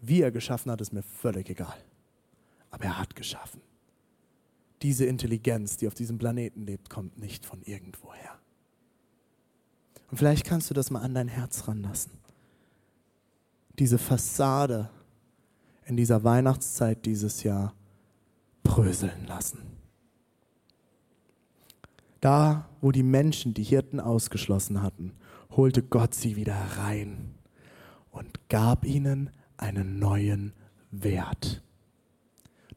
Wie 0.02 0.22
er 0.22 0.32
geschaffen 0.32 0.72
hat, 0.72 0.82
ist 0.82 0.94
mir 0.94 1.04
völlig 1.04 1.50
egal. 1.50 1.78
Aber 2.72 2.86
er 2.86 2.98
hat 2.98 3.16
geschaffen. 3.16 3.62
Diese 4.82 5.06
Intelligenz, 5.06 5.78
die 5.78 5.88
auf 5.88 5.94
diesem 5.94 6.18
Planeten 6.18 6.66
lebt, 6.66 6.90
kommt 6.90 7.20
nicht 7.20 7.46
von 7.46 7.62
irgendwoher. 7.62 8.40
Und 10.10 10.18
vielleicht 10.18 10.46
kannst 10.46 10.70
du 10.70 10.74
das 10.74 10.90
mal 10.90 11.02
an 11.02 11.14
dein 11.14 11.28
Herz 11.28 11.68
ranlassen. 11.68 12.14
Diese 13.78 13.98
Fassade 13.98 14.90
in 15.86 15.98
dieser 15.98 16.24
Weihnachtszeit 16.24 17.06
dieses 17.06 17.44
Jahr 17.44 17.76
bröseln 18.64 19.26
lassen. 19.28 19.60
Da, 22.20 22.70
wo 22.82 22.92
die 22.92 23.04
Menschen 23.04 23.54
die 23.54 23.64
Hirten 23.64 24.00
ausgeschlossen 24.00 24.82
hatten, 24.82 25.14
holte 25.52 25.84
Gott 25.84 26.14
sie 26.14 26.36
wieder 26.36 26.56
rein 26.78 27.36
und 28.12 28.50
gab 28.50 28.86
ihnen 28.86 29.32
einen 29.58 30.00
neuen 30.00 30.54
Wert. 30.92 31.64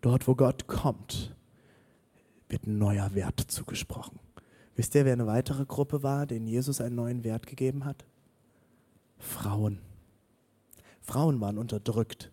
Dort, 0.01 0.29
wo 0.29 0.35
Gott 0.35 0.67
kommt, 0.67 1.35
wird 2.49 2.67
ein 2.67 2.79
neuer 2.79 3.15
Wert 3.15 3.41
zugesprochen. 3.41 4.19
Wisst 4.77 4.95
ihr, 4.95 5.05
wer 5.05 5.13
eine 5.13 5.27
weitere 5.27 5.65
Gruppe 5.65 6.03
war, 6.03 6.27
denen 6.27 6.47
Jesus 6.47 6.81
einen 6.81 6.97
neuen 6.97 7.25
Wert 7.25 7.47
gegeben 7.47 7.85
hat? 7.85 8.05
Frauen. 9.19 9.79
Frauen 11.01 11.41
waren 11.41 11.59
unterdrückt. 11.59 12.31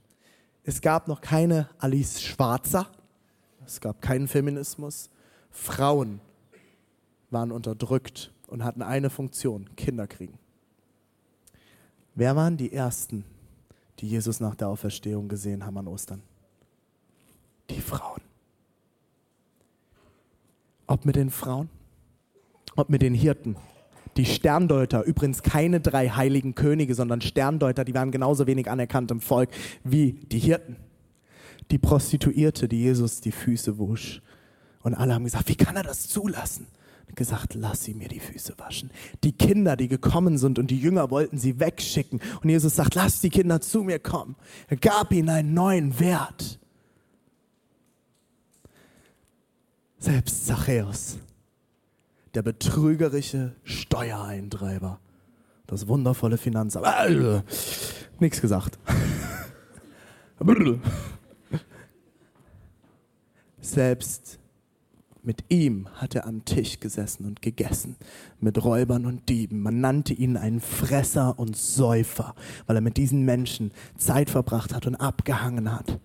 Es 0.63 0.81
gab 0.81 1.07
noch 1.07 1.21
keine 1.21 1.69
Alice 1.79 2.21
Schwarzer, 2.21 2.87
es 3.65 3.79
gab 3.79 4.01
keinen 4.01 4.27
Feminismus. 4.27 5.09
Frauen 5.49 6.21
waren 7.29 7.51
unterdrückt 7.51 8.31
und 8.47 8.63
hatten 8.63 8.81
eine 8.81 9.09
Funktion, 9.09 9.75
Kinder 9.75 10.07
kriegen. 10.07 10.37
Wer 12.15 12.35
waren 12.35 12.57
die 12.57 12.73
Ersten, 12.73 13.23
die 13.99 14.07
Jesus 14.07 14.39
nach 14.39 14.55
der 14.55 14.67
Auferstehung 14.67 15.27
gesehen 15.27 15.65
haben 15.65 15.77
an 15.77 15.87
Ostern? 15.87 16.21
Die 17.69 17.79
Frauen. 17.79 18.21
Ob 20.87 21.05
mit 21.05 21.15
den 21.15 21.29
Frauen, 21.29 21.69
ob 22.75 22.89
mit 22.89 23.01
den 23.01 23.13
Hirten. 23.13 23.55
Die 24.17 24.25
Sterndeuter, 24.25 25.03
übrigens 25.03 25.41
keine 25.41 25.79
drei 25.79 26.09
heiligen 26.09 26.53
Könige, 26.53 26.95
sondern 26.95 27.21
Sterndeuter, 27.21 27.85
die 27.85 27.93
waren 27.93 28.11
genauso 28.11 28.45
wenig 28.45 28.69
anerkannt 28.69 29.09
im 29.11 29.21
Volk 29.21 29.49
wie 29.85 30.13
die 30.13 30.39
Hirten. 30.39 30.75
Die 31.71 31.77
Prostituierte, 31.77 32.67
die 32.67 32.81
Jesus 32.81 33.21
die 33.21 33.31
Füße 33.31 33.77
wusch. 33.77 34.21
Und 34.83 34.95
alle 34.95 35.13
haben 35.13 35.23
gesagt, 35.23 35.47
wie 35.47 35.55
kann 35.55 35.77
er 35.77 35.83
das 35.83 36.09
zulassen? 36.09 36.67
Gesagt, 37.15 37.53
lass 37.55 37.83
sie 37.83 37.93
mir 37.93 38.07
die 38.07 38.19
Füße 38.19 38.53
waschen. 38.57 38.91
Die 39.23 39.31
Kinder, 39.31 39.75
die 39.75 39.87
gekommen 39.87 40.37
sind 40.37 40.59
und 40.59 40.71
die 40.71 40.79
Jünger 40.79 41.11
wollten 41.11 41.37
sie 41.37 41.59
wegschicken. 41.59 42.19
Und 42.41 42.49
Jesus 42.49 42.75
sagt, 42.75 42.95
lass 42.95 43.21
die 43.21 43.29
Kinder 43.29 43.61
zu 43.61 43.83
mir 43.83 43.99
kommen. 43.99 44.35
Er 44.67 44.77
gab 44.77 45.11
ihnen 45.11 45.29
einen 45.29 45.53
neuen 45.53 45.99
Wert. 45.99 46.59
Selbst 49.97 50.47
Zachäus, 50.47 51.17
der 52.33 52.41
betrügerische 52.41 53.55
Steuereintreiber, 53.63 54.99
das 55.67 55.87
wundervolle 55.87 56.37
Finanzamt, 56.37 56.87
äh, 56.87 57.43
nichts 58.19 58.41
gesagt. 58.41 58.79
Selbst 63.61 64.40
mit 65.23 65.43
ihm 65.49 65.87
hat 65.93 66.15
er 66.15 66.25
am 66.25 66.45
Tisch 66.45 66.79
gesessen 66.79 67.25
und 67.25 67.41
gegessen, 67.41 67.95
mit 68.39 68.63
Räubern 68.63 69.05
und 69.05 69.29
Dieben. 69.29 69.61
Man 69.61 69.79
nannte 69.79 70.13
ihn 70.13 70.37
einen 70.37 70.59
Fresser 70.59 71.37
und 71.37 71.55
Säufer, 71.55 72.35
weil 72.65 72.77
er 72.77 72.81
mit 72.81 72.97
diesen 72.97 73.23
Menschen 73.23 73.71
Zeit 73.97 74.29
verbracht 74.29 74.73
hat 74.73 74.87
und 74.87 74.95
abgehangen 74.95 75.71
hat, 75.71 75.99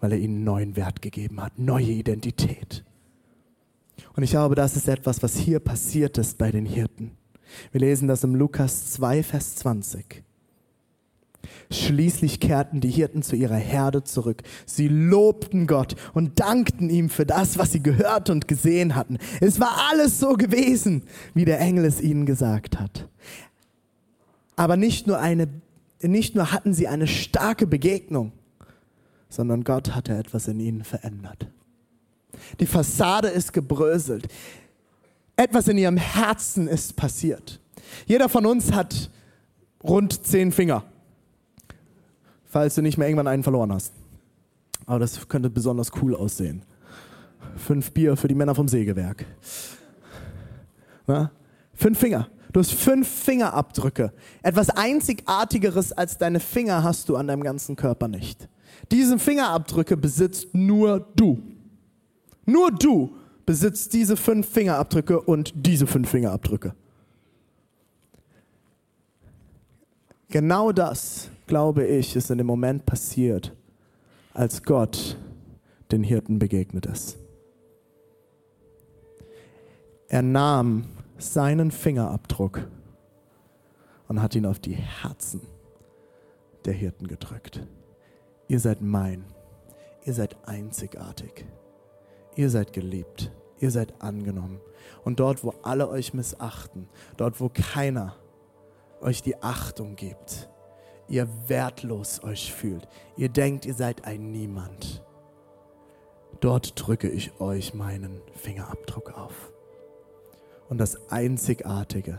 weil 0.00 0.12
er 0.12 0.18
ihnen 0.18 0.42
neuen 0.42 0.76
Wert 0.76 1.02
gegeben 1.02 1.40
hat, 1.40 1.58
neue 1.58 1.92
Identität. 1.92 2.84
Und 4.16 4.22
ich 4.22 4.30
glaube, 4.30 4.54
das 4.54 4.76
ist 4.76 4.88
etwas, 4.88 5.22
was 5.22 5.36
hier 5.36 5.60
passiert 5.60 6.18
ist 6.18 6.38
bei 6.38 6.50
den 6.50 6.66
Hirten. 6.66 7.12
Wir 7.70 7.80
lesen 7.80 8.08
das 8.08 8.24
im 8.24 8.34
Lukas 8.34 8.92
2, 8.92 9.22
Vers 9.22 9.56
20. 9.56 10.23
Schließlich 11.70 12.40
kehrten 12.40 12.80
die 12.80 12.90
Hirten 12.90 13.22
zu 13.22 13.36
ihrer 13.36 13.56
Herde 13.56 14.04
zurück. 14.04 14.42
Sie 14.66 14.88
lobten 14.88 15.66
Gott 15.66 15.96
und 16.12 16.40
dankten 16.40 16.90
ihm 16.90 17.08
für 17.08 17.26
das, 17.26 17.58
was 17.58 17.72
sie 17.72 17.82
gehört 17.82 18.30
und 18.30 18.48
gesehen 18.48 18.94
hatten. 18.94 19.18
Es 19.40 19.60
war 19.60 19.88
alles 19.90 20.20
so 20.20 20.34
gewesen, 20.34 21.02
wie 21.34 21.44
der 21.44 21.60
Engel 21.60 21.84
es 21.84 22.00
ihnen 22.00 22.26
gesagt 22.26 22.78
hat. 22.78 23.08
Aber 24.56 24.76
nicht 24.76 25.06
nur 25.06 25.18
eine, 25.18 25.48
nicht 26.00 26.34
nur 26.34 26.52
hatten 26.52 26.74
sie 26.74 26.86
eine 26.88 27.06
starke 27.06 27.66
Begegnung, 27.66 28.32
sondern 29.28 29.64
Gott 29.64 29.94
hatte 29.94 30.16
etwas 30.16 30.46
in 30.48 30.60
ihnen 30.60 30.84
verändert. 30.84 31.48
Die 32.60 32.66
Fassade 32.66 33.28
ist 33.28 33.52
gebröselt. 33.52 34.28
Etwas 35.36 35.66
in 35.66 35.78
ihrem 35.78 35.96
Herzen 35.96 36.68
ist 36.68 36.94
passiert. 36.94 37.60
Jeder 38.06 38.28
von 38.28 38.46
uns 38.46 38.72
hat 38.72 39.10
rund 39.82 40.26
zehn 40.26 40.52
Finger 40.52 40.84
falls 42.54 42.76
du 42.76 42.82
nicht 42.82 42.98
mehr 42.98 43.08
irgendwann 43.08 43.26
einen 43.26 43.42
verloren 43.42 43.72
hast. 43.72 43.92
Aber 44.86 45.00
das 45.00 45.26
könnte 45.26 45.50
besonders 45.50 45.90
cool 46.00 46.14
aussehen. 46.14 46.62
Fünf 47.56 47.90
Bier 47.90 48.16
für 48.16 48.28
die 48.28 48.36
Männer 48.36 48.54
vom 48.54 48.68
Sägewerk. 48.68 49.26
Na? 51.08 51.32
Fünf 51.72 51.98
Finger. 51.98 52.28
Du 52.52 52.60
hast 52.60 52.72
fünf 52.72 53.08
Fingerabdrücke. 53.08 54.12
Etwas 54.44 54.70
Einzigartigeres 54.70 55.90
als 55.90 56.16
deine 56.16 56.38
Finger 56.38 56.84
hast 56.84 57.08
du 57.08 57.16
an 57.16 57.26
deinem 57.26 57.42
ganzen 57.42 57.74
Körper 57.74 58.06
nicht. 58.06 58.48
Diese 58.92 59.18
Fingerabdrücke 59.18 59.96
besitzt 59.96 60.54
nur 60.54 61.08
du. 61.16 61.42
Nur 62.46 62.70
du 62.70 63.16
besitzt 63.46 63.92
diese 63.94 64.16
fünf 64.16 64.48
Fingerabdrücke 64.48 65.20
und 65.20 65.52
diese 65.56 65.88
fünf 65.88 66.08
Fingerabdrücke. 66.08 66.72
Genau 70.28 70.70
das 70.70 71.30
glaube 71.46 71.86
ich, 71.86 72.16
ist 72.16 72.30
in 72.30 72.38
dem 72.38 72.46
Moment 72.46 72.86
passiert, 72.86 73.52
als 74.32 74.62
Gott 74.62 75.18
den 75.92 76.02
Hirten 76.02 76.38
begegnet 76.38 76.86
ist. 76.86 77.18
Er 80.08 80.22
nahm 80.22 80.86
seinen 81.18 81.70
Fingerabdruck 81.70 82.68
und 84.08 84.20
hat 84.20 84.34
ihn 84.34 84.46
auf 84.46 84.58
die 84.58 84.74
Herzen 84.74 85.40
der 86.64 86.74
Hirten 86.74 87.06
gedrückt. 87.06 87.66
Ihr 88.48 88.60
seid 88.60 88.80
mein, 88.80 89.24
ihr 90.04 90.14
seid 90.14 90.36
einzigartig, 90.46 91.46
ihr 92.36 92.50
seid 92.50 92.72
geliebt, 92.72 93.32
ihr 93.58 93.70
seid 93.70 94.02
angenommen. 94.02 94.60
Und 95.04 95.20
dort, 95.20 95.44
wo 95.44 95.54
alle 95.62 95.88
euch 95.88 96.14
missachten, 96.14 96.88
dort, 97.16 97.40
wo 97.40 97.48
keiner 97.48 98.16
euch 99.00 99.22
die 99.22 99.42
Achtung 99.42 99.96
gibt, 99.96 100.48
ihr 101.08 101.28
wertlos 101.46 102.22
euch 102.24 102.52
fühlt, 102.52 102.88
ihr 103.16 103.28
denkt, 103.28 103.66
ihr 103.66 103.74
seid 103.74 104.04
ein 104.04 104.30
Niemand, 104.30 105.04
dort 106.40 106.72
drücke 106.76 107.08
ich 107.08 107.40
euch 107.40 107.74
meinen 107.74 108.20
Fingerabdruck 108.34 109.16
auf. 109.16 109.52
Und 110.68 110.78
das 110.78 111.10
Einzigartige 111.10 112.18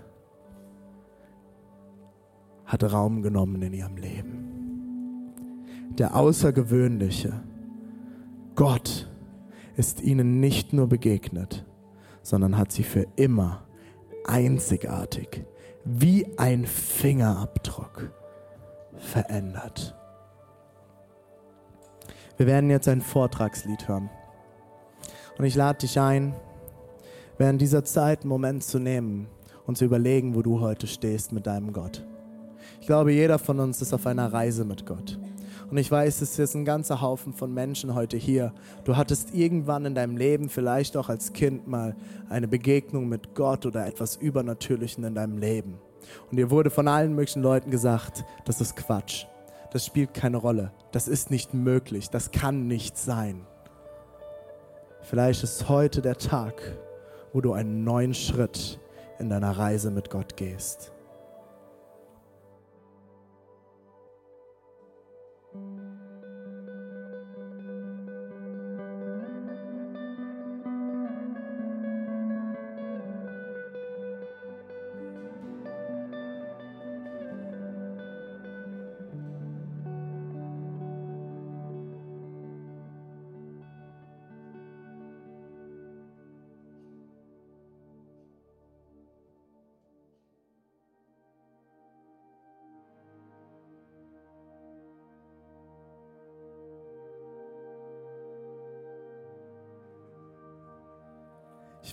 hat 2.65 2.83
Raum 2.83 3.21
genommen 3.21 3.61
in 3.61 3.73
ihrem 3.73 3.97
Leben. 3.97 4.55
Der 5.97 6.15
Außergewöhnliche, 6.15 7.43
Gott, 8.55 9.09
ist 9.77 10.01
ihnen 10.01 10.39
nicht 10.39 10.73
nur 10.73 10.87
begegnet, 10.87 11.65
sondern 12.21 12.57
hat 12.57 12.71
sie 12.71 12.83
für 12.83 13.05
immer 13.15 13.65
einzigartig 14.25 15.45
wie 15.83 16.25
ein 16.37 16.65
Fingerabdruck 16.65 18.11
verändert. 18.97 19.95
Wir 22.37 22.47
werden 22.47 22.69
jetzt 22.69 22.87
ein 22.87 23.01
Vortragslied 23.01 23.87
hören. 23.87 24.09
Und 25.37 25.45
ich 25.45 25.55
lade 25.55 25.79
dich 25.79 25.99
ein, 25.99 26.35
während 27.37 27.61
dieser 27.61 27.83
Zeit 27.83 28.21
einen 28.21 28.29
Moment 28.29 28.63
zu 28.63 28.79
nehmen, 28.79 29.27
und 29.65 29.77
zu 29.77 29.85
überlegen, 29.85 30.35
wo 30.35 30.41
du 30.41 30.59
heute 30.61 30.87
stehst 30.87 31.31
mit 31.31 31.47
deinem 31.47 31.73
Gott. 31.73 32.05
Ich 32.81 32.87
glaube, 32.87 33.11
jeder 33.11 33.39
von 33.39 33.59
uns 33.59 33.81
ist 33.81 33.93
auf 33.93 34.05
einer 34.05 34.31
Reise 34.31 34.65
mit 34.65 34.85
Gott. 34.85 35.19
Und 35.69 35.77
ich 35.77 35.89
weiß, 35.89 36.21
es 36.21 36.37
ist 36.37 36.55
ein 36.55 36.65
ganzer 36.65 37.01
Haufen 37.01 37.33
von 37.33 37.51
Menschen 37.51 37.95
heute 37.95 38.17
hier. 38.17 38.53
Du 38.83 38.95
hattest 38.95 39.33
irgendwann 39.33 39.85
in 39.85 39.95
deinem 39.95 40.15
Leben, 40.15 40.49
vielleicht 40.49 40.95
auch 40.95 41.09
als 41.09 41.33
Kind 41.33 41.67
mal, 41.67 41.95
eine 42.29 42.47
Begegnung 42.47 43.09
mit 43.09 43.33
Gott 43.33 43.65
oder 43.65 43.87
etwas 43.87 44.15
Übernatürlichen 44.15 45.03
in 45.03 45.15
deinem 45.15 45.39
Leben. 45.39 45.79
Und 46.29 46.37
dir 46.37 46.49
wurde 46.49 46.69
von 46.69 46.87
allen 46.87 47.15
möglichen 47.15 47.41
Leuten 47.41 47.71
gesagt, 47.71 48.23
das 48.45 48.61
ist 48.61 48.75
Quatsch. 48.75 49.25
Das 49.71 49.85
spielt 49.85 50.13
keine 50.13 50.37
Rolle. 50.37 50.71
Das 50.91 51.07
ist 51.07 51.31
nicht 51.31 51.53
möglich. 51.53 52.09
Das 52.09 52.31
kann 52.31 52.67
nicht 52.67 52.97
sein. 52.97 53.45
Vielleicht 55.01 55.43
ist 55.43 55.69
heute 55.69 56.01
der 56.01 56.17
Tag, 56.17 56.61
wo 57.33 57.41
du 57.41 57.53
einen 57.53 57.83
neuen 57.83 58.13
Schritt 58.13 58.79
in 59.19 59.29
deiner 59.29 59.51
Reise 59.51 59.91
mit 59.91 60.09
Gott 60.09 60.37
gehst. 60.37 60.94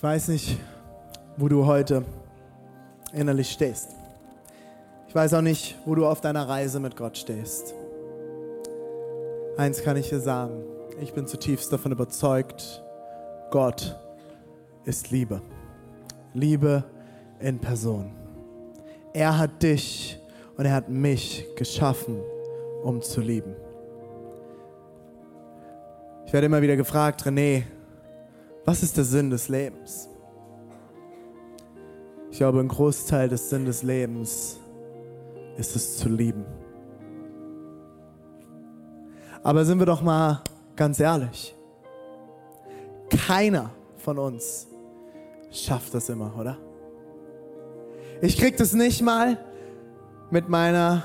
Ich 0.03 0.09
weiß 0.09 0.27
nicht, 0.27 0.59
wo 1.37 1.47
du 1.47 1.65
heute 1.65 2.03
innerlich 3.13 3.49
stehst. 3.49 3.91
Ich 5.07 5.15
weiß 5.15 5.33
auch 5.33 5.41
nicht, 5.41 5.77
wo 5.85 5.95
du 5.95 6.05
auf 6.05 6.19
deiner 6.19 6.45
Reise 6.45 6.81
mit 6.81 6.97
Gott 6.97 7.17
stehst. 7.17 7.73
Eins 9.55 9.81
kann 9.81 9.95
ich 9.95 10.09
dir 10.09 10.19
sagen, 10.19 10.61
ich 10.99 11.13
bin 11.13 11.25
zutiefst 11.25 11.71
davon 11.71 11.93
überzeugt, 11.93 12.83
Gott 13.49 13.97
ist 14.83 15.09
Liebe. 15.09 15.41
Liebe 16.33 16.83
in 17.39 17.59
Person. 17.59 18.11
Er 19.13 19.37
hat 19.37 19.63
dich 19.63 20.19
und 20.57 20.65
er 20.65 20.73
hat 20.73 20.89
mich 20.89 21.45
geschaffen, 21.55 22.19
um 22.83 23.01
zu 23.01 23.21
lieben. 23.21 23.55
Ich 26.25 26.33
werde 26.33 26.47
immer 26.47 26.61
wieder 26.61 26.75
gefragt, 26.75 27.23
René, 27.23 27.63
was 28.65 28.83
ist 28.83 28.97
der 28.97 29.03
Sinn 29.03 29.29
des 29.29 29.49
Lebens? 29.49 30.09
Ich 32.31 32.37
glaube, 32.37 32.59
ein 32.59 32.67
Großteil 32.67 33.29
des 33.29 33.49
Sinn 33.49 33.65
des 33.65 33.83
Lebens 33.83 34.59
ist 35.57 35.75
es 35.75 35.97
zu 35.97 36.09
lieben. 36.09 36.45
Aber 39.43 39.65
sind 39.65 39.79
wir 39.79 39.85
doch 39.85 40.01
mal 40.01 40.41
ganz 40.75 40.99
ehrlich. 40.99 41.53
Keiner 43.09 43.69
von 43.97 44.17
uns 44.17 44.67
schafft 45.51 45.93
das 45.93 46.09
immer, 46.09 46.33
oder? 46.39 46.57
Ich 48.21 48.37
krieg 48.37 48.57
das 48.57 48.73
nicht 48.73 49.01
mal 49.01 49.37
mit 50.31 50.49
meiner 50.49 51.03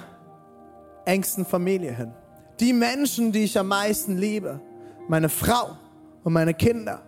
engsten 1.05 1.44
Familie 1.44 1.92
hin. 1.92 2.12
Die 2.61 2.73
Menschen, 2.73 3.33
die 3.33 3.44
ich 3.44 3.59
am 3.59 3.68
meisten 3.68 4.16
liebe, 4.16 4.61
meine 5.09 5.29
Frau 5.29 5.77
und 6.25 6.33
meine 6.33 6.55
Kinder. 6.55 7.03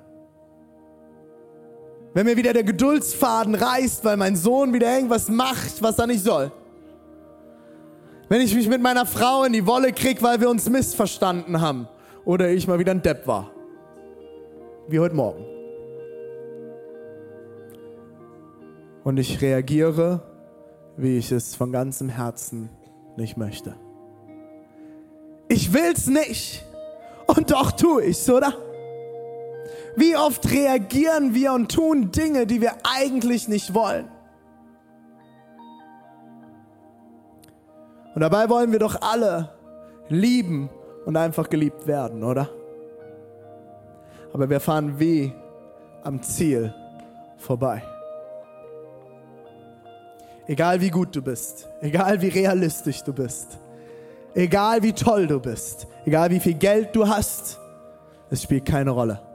Wenn 2.13 2.27
mir 2.27 2.37
wieder 2.37 2.53
der 2.53 2.65
Geduldsfaden 2.65 3.55
reißt, 3.55 4.05
weil 4.05 4.17
mein 4.17 4.35
Sohn 4.35 4.73
wieder 4.73 4.93
irgendwas 4.93 5.29
macht, 5.29 5.81
was 5.81 5.99
er 5.99 6.09
nicht 6.09 6.25
soll. 6.25 6.51
Wenn 8.29 8.41
ich 8.41 8.55
mich 8.55 8.69
mit 8.69 8.83
meiner 8.83 9.07
Frau 9.07 9.45
in 9.45 9.53
die 9.53 9.67
Wolle 9.67 9.93
krieg, 9.93 10.23
weil 10.23 10.41
wir 10.41 10.51
uns 10.51 10.69
missverstanden 10.69 11.61
haben. 11.61 11.89
Oder 12.25 12.51
ich 12.51 12.67
mal 12.67 12.79
wieder 12.79 12.93
ein 12.93 13.03
Depp 13.03 13.27
war. 13.27 13.51
Wie 14.89 14.99
heute 14.99 15.15
Morgen. 15.15 15.45
Und 19.05 19.17
ich 19.19 19.41
reagiere, 19.41 20.23
wie 20.97 21.17
ich 21.17 21.33
es 21.33 21.55
von 21.55 21.73
ganzem 21.73 22.09
Herzen 22.09 22.71
nicht 23.17 23.37
möchte. 23.37 23.75
Ich 25.49 25.73
will's 25.73 26.07
nicht. 26.07 26.65
Und 27.27 27.51
doch 27.51 27.73
tue 27.73 28.05
ich's, 28.05 28.29
oder? 28.29 28.55
Wie 30.01 30.17
oft 30.17 30.51
reagieren 30.51 31.35
wir 31.35 31.53
und 31.53 31.71
tun 31.71 32.11
Dinge, 32.11 32.47
die 32.47 32.63
wir 32.63 32.73
eigentlich 32.85 33.49
nicht 33.49 33.75
wollen? 33.75 34.09
Und 38.15 38.23
dabei 38.23 38.49
wollen 38.49 38.73
wir 38.73 38.79
doch 38.79 39.03
alle 39.03 39.51
lieben 40.09 40.71
und 41.05 41.19
einfach 41.19 41.51
geliebt 41.51 41.87
werden, 41.87 42.25
oder? 42.25 42.49
Aber 44.33 44.49
wir 44.49 44.59
fahren 44.59 44.99
wie 44.99 45.35
am 46.03 46.23
Ziel 46.23 46.75
vorbei. 47.37 47.83
Egal 50.47 50.81
wie 50.81 50.91
gut 50.91 51.15
du 51.15 51.21
bist, 51.21 51.69
egal 51.83 52.23
wie 52.23 52.29
realistisch 52.29 53.03
du 53.03 53.13
bist, 53.13 53.59
egal 54.35 54.83
wie 54.83 54.95
toll 54.95 55.27
du 55.27 55.39
bist, 55.39 55.87
egal 56.07 56.31
wie 56.31 56.41
viel 56.41 56.55
Geld 56.55 56.97
du 56.97 57.07
hast, 57.07 57.59
es 58.31 58.43
spielt 58.43 58.65
keine 58.65 58.93
Rolle. 58.93 59.30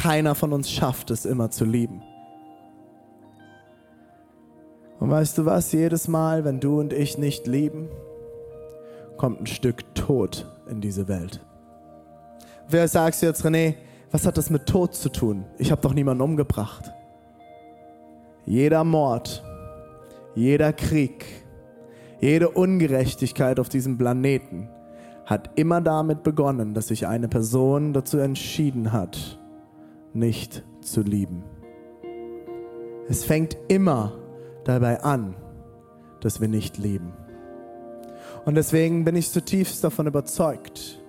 Keiner 0.00 0.34
von 0.34 0.52
uns 0.52 0.70
schafft 0.70 1.10
es 1.10 1.24
immer 1.24 1.50
zu 1.50 1.64
lieben. 1.64 2.02
Und 4.98 5.10
weißt 5.10 5.38
du 5.38 5.44
was? 5.44 5.72
Jedes 5.72 6.08
Mal, 6.08 6.44
wenn 6.44 6.60
du 6.60 6.80
und 6.80 6.92
ich 6.92 7.16
nicht 7.16 7.46
lieben, 7.46 7.88
kommt 9.16 9.40
ein 9.40 9.46
Stück 9.46 9.94
Tod 9.94 10.50
in 10.68 10.80
diese 10.80 11.08
Welt. 11.08 11.40
Wer 12.68 12.88
sagst 12.88 13.22
du 13.22 13.26
jetzt, 13.26 13.44
René, 13.44 13.74
was 14.10 14.26
hat 14.26 14.36
das 14.36 14.50
mit 14.50 14.66
Tod 14.66 14.94
zu 14.94 15.10
tun? 15.10 15.44
Ich 15.58 15.70
habe 15.70 15.80
doch 15.80 15.94
niemanden 15.94 16.22
umgebracht. 16.22 16.92
Jeder 18.46 18.84
Mord, 18.84 19.42
jeder 20.34 20.72
Krieg, 20.72 21.24
jede 22.20 22.48
Ungerechtigkeit 22.50 23.60
auf 23.60 23.68
diesem 23.68 23.96
Planeten 23.96 24.68
hat 25.24 25.50
immer 25.54 25.80
damit 25.80 26.22
begonnen, 26.22 26.74
dass 26.74 26.88
sich 26.88 27.06
eine 27.06 27.28
Person 27.28 27.92
dazu 27.92 28.18
entschieden 28.18 28.92
hat, 28.92 29.38
nicht 30.14 30.62
zu 30.80 31.02
lieben. 31.02 31.42
Es 33.08 33.24
fängt 33.24 33.56
immer 33.68 34.12
dabei 34.64 35.02
an, 35.02 35.34
dass 36.20 36.40
wir 36.40 36.48
nicht 36.48 36.78
lieben. 36.78 37.12
Und 38.44 38.54
deswegen 38.54 39.04
bin 39.04 39.16
ich 39.16 39.30
zutiefst 39.30 39.82
davon 39.84 40.06
überzeugt, 40.06 41.02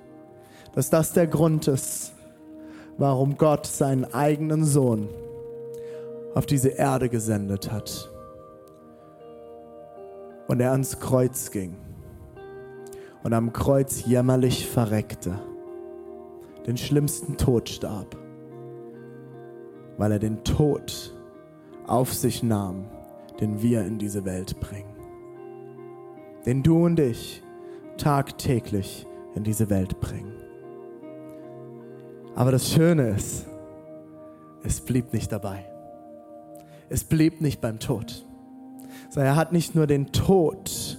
dass 0.74 0.90
das 0.90 1.14
der 1.14 1.28
Grund 1.28 1.68
ist, 1.68 2.14
warum 2.98 3.38
Gott 3.38 3.66
seinen 3.66 4.06
eigenen 4.14 4.66
Sohn 4.66 5.08
auf 6.34 6.46
diese 6.46 6.70
Erde 6.70 7.08
gesendet 7.08 7.72
hat. 7.72 8.10
Und 10.48 10.60
er 10.60 10.72
ans 10.72 11.00
Kreuz 11.00 11.52
ging 11.52 11.76
und 13.24 13.34
am 13.34 13.54
Kreuz 13.54 14.06
jämmerlich 14.06 14.68
verreckte, 14.68 15.40
den 16.68 16.78
schlimmsten 16.78 17.38
Tod 17.38 17.70
starb 17.70 18.25
weil 19.98 20.12
er 20.12 20.20
den 20.20 20.44
Tod 20.44 21.14
auf 21.88 22.14
sich 22.14 22.44
nahm, 22.44 22.86
den 23.40 23.62
wir 23.62 23.84
in 23.86 23.98
diese 23.98 24.26
Welt 24.26 24.60
bringen. 24.60 24.96
Den 26.46 26.64
du 26.64 26.86
und 26.86 27.00
ich 27.00 27.44
tagtäglich 27.98 29.06
in 29.36 29.44
diese 29.44 29.70
Welt 29.70 30.00
bringen. 30.00 30.34
Aber 32.36 32.52
das 32.52 32.70
Schöne 32.70 33.10
ist, 33.10 33.46
es 34.64 34.82
blieb 34.82 35.14
nicht 35.14 35.32
dabei. 35.32 35.66
Es 36.90 37.04
blieb 37.04 37.42
nicht 37.42 37.62
beim 37.62 37.80
Tod. 37.80 38.26
Sondern 39.10 39.34
er 39.34 39.36
hat 39.36 39.52
nicht 39.52 39.76
nur 39.76 39.88
den 39.88 40.12
Tod 40.12 40.98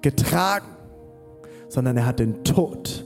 getragen, 0.00 0.68
sondern 1.68 1.96
er 1.96 2.06
hat 2.06 2.18
den 2.18 2.44
Tod 2.44 3.04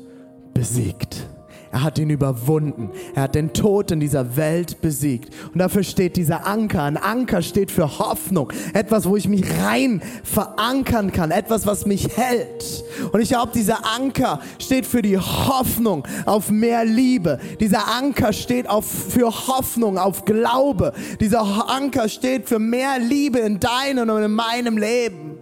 besiegt. 0.54 1.26
Er 1.72 1.84
hat 1.84 1.98
ihn 2.00 2.10
überwunden. 2.10 2.90
Er 3.14 3.22
hat 3.22 3.36
den 3.36 3.52
Tod 3.52 3.92
in 3.92 4.00
dieser 4.00 4.36
Welt 4.36 4.80
besiegt. 4.80 5.32
Und 5.52 5.58
dafür 5.58 5.84
steht 5.84 6.16
dieser 6.16 6.44
Anker. 6.44 6.82
Ein 6.82 6.96
Anker 6.96 7.42
steht 7.42 7.70
für 7.70 8.00
Hoffnung. 8.00 8.52
Etwas, 8.74 9.08
wo 9.08 9.16
ich 9.16 9.28
mich 9.28 9.44
rein 9.62 10.02
verankern 10.24 11.12
kann. 11.12 11.30
Etwas, 11.30 11.66
was 11.66 11.86
mich 11.86 12.16
hält. 12.16 12.84
Und 13.12 13.20
ich 13.20 13.28
glaube, 13.28 13.52
dieser 13.54 13.86
Anker 13.86 14.40
steht 14.58 14.84
für 14.84 15.00
die 15.00 15.16
Hoffnung 15.16 16.06
auf 16.26 16.50
mehr 16.50 16.84
Liebe. 16.84 17.38
Dieser 17.60 17.86
Anker 17.86 18.32
steht 18.32 18.68
auf, 18.68 18.84
für 18.86 19.30
Hoffnung 19.46 19.96
auf 19.96 20.24
Glaube. 20.24 20.92
Dieser 21.20 21.70
Anker 21.70 22.08
steht 22.08 22.48
für 22.48 22.58
mehr 22.58 22.98
Liebe 22.98 23.38
in 23.38 23.60
deinem 23.60 24.10
und 24.10 24.22
in 24.24 24.32
meinem 24.32 24.76
Leben. 24.76 25.38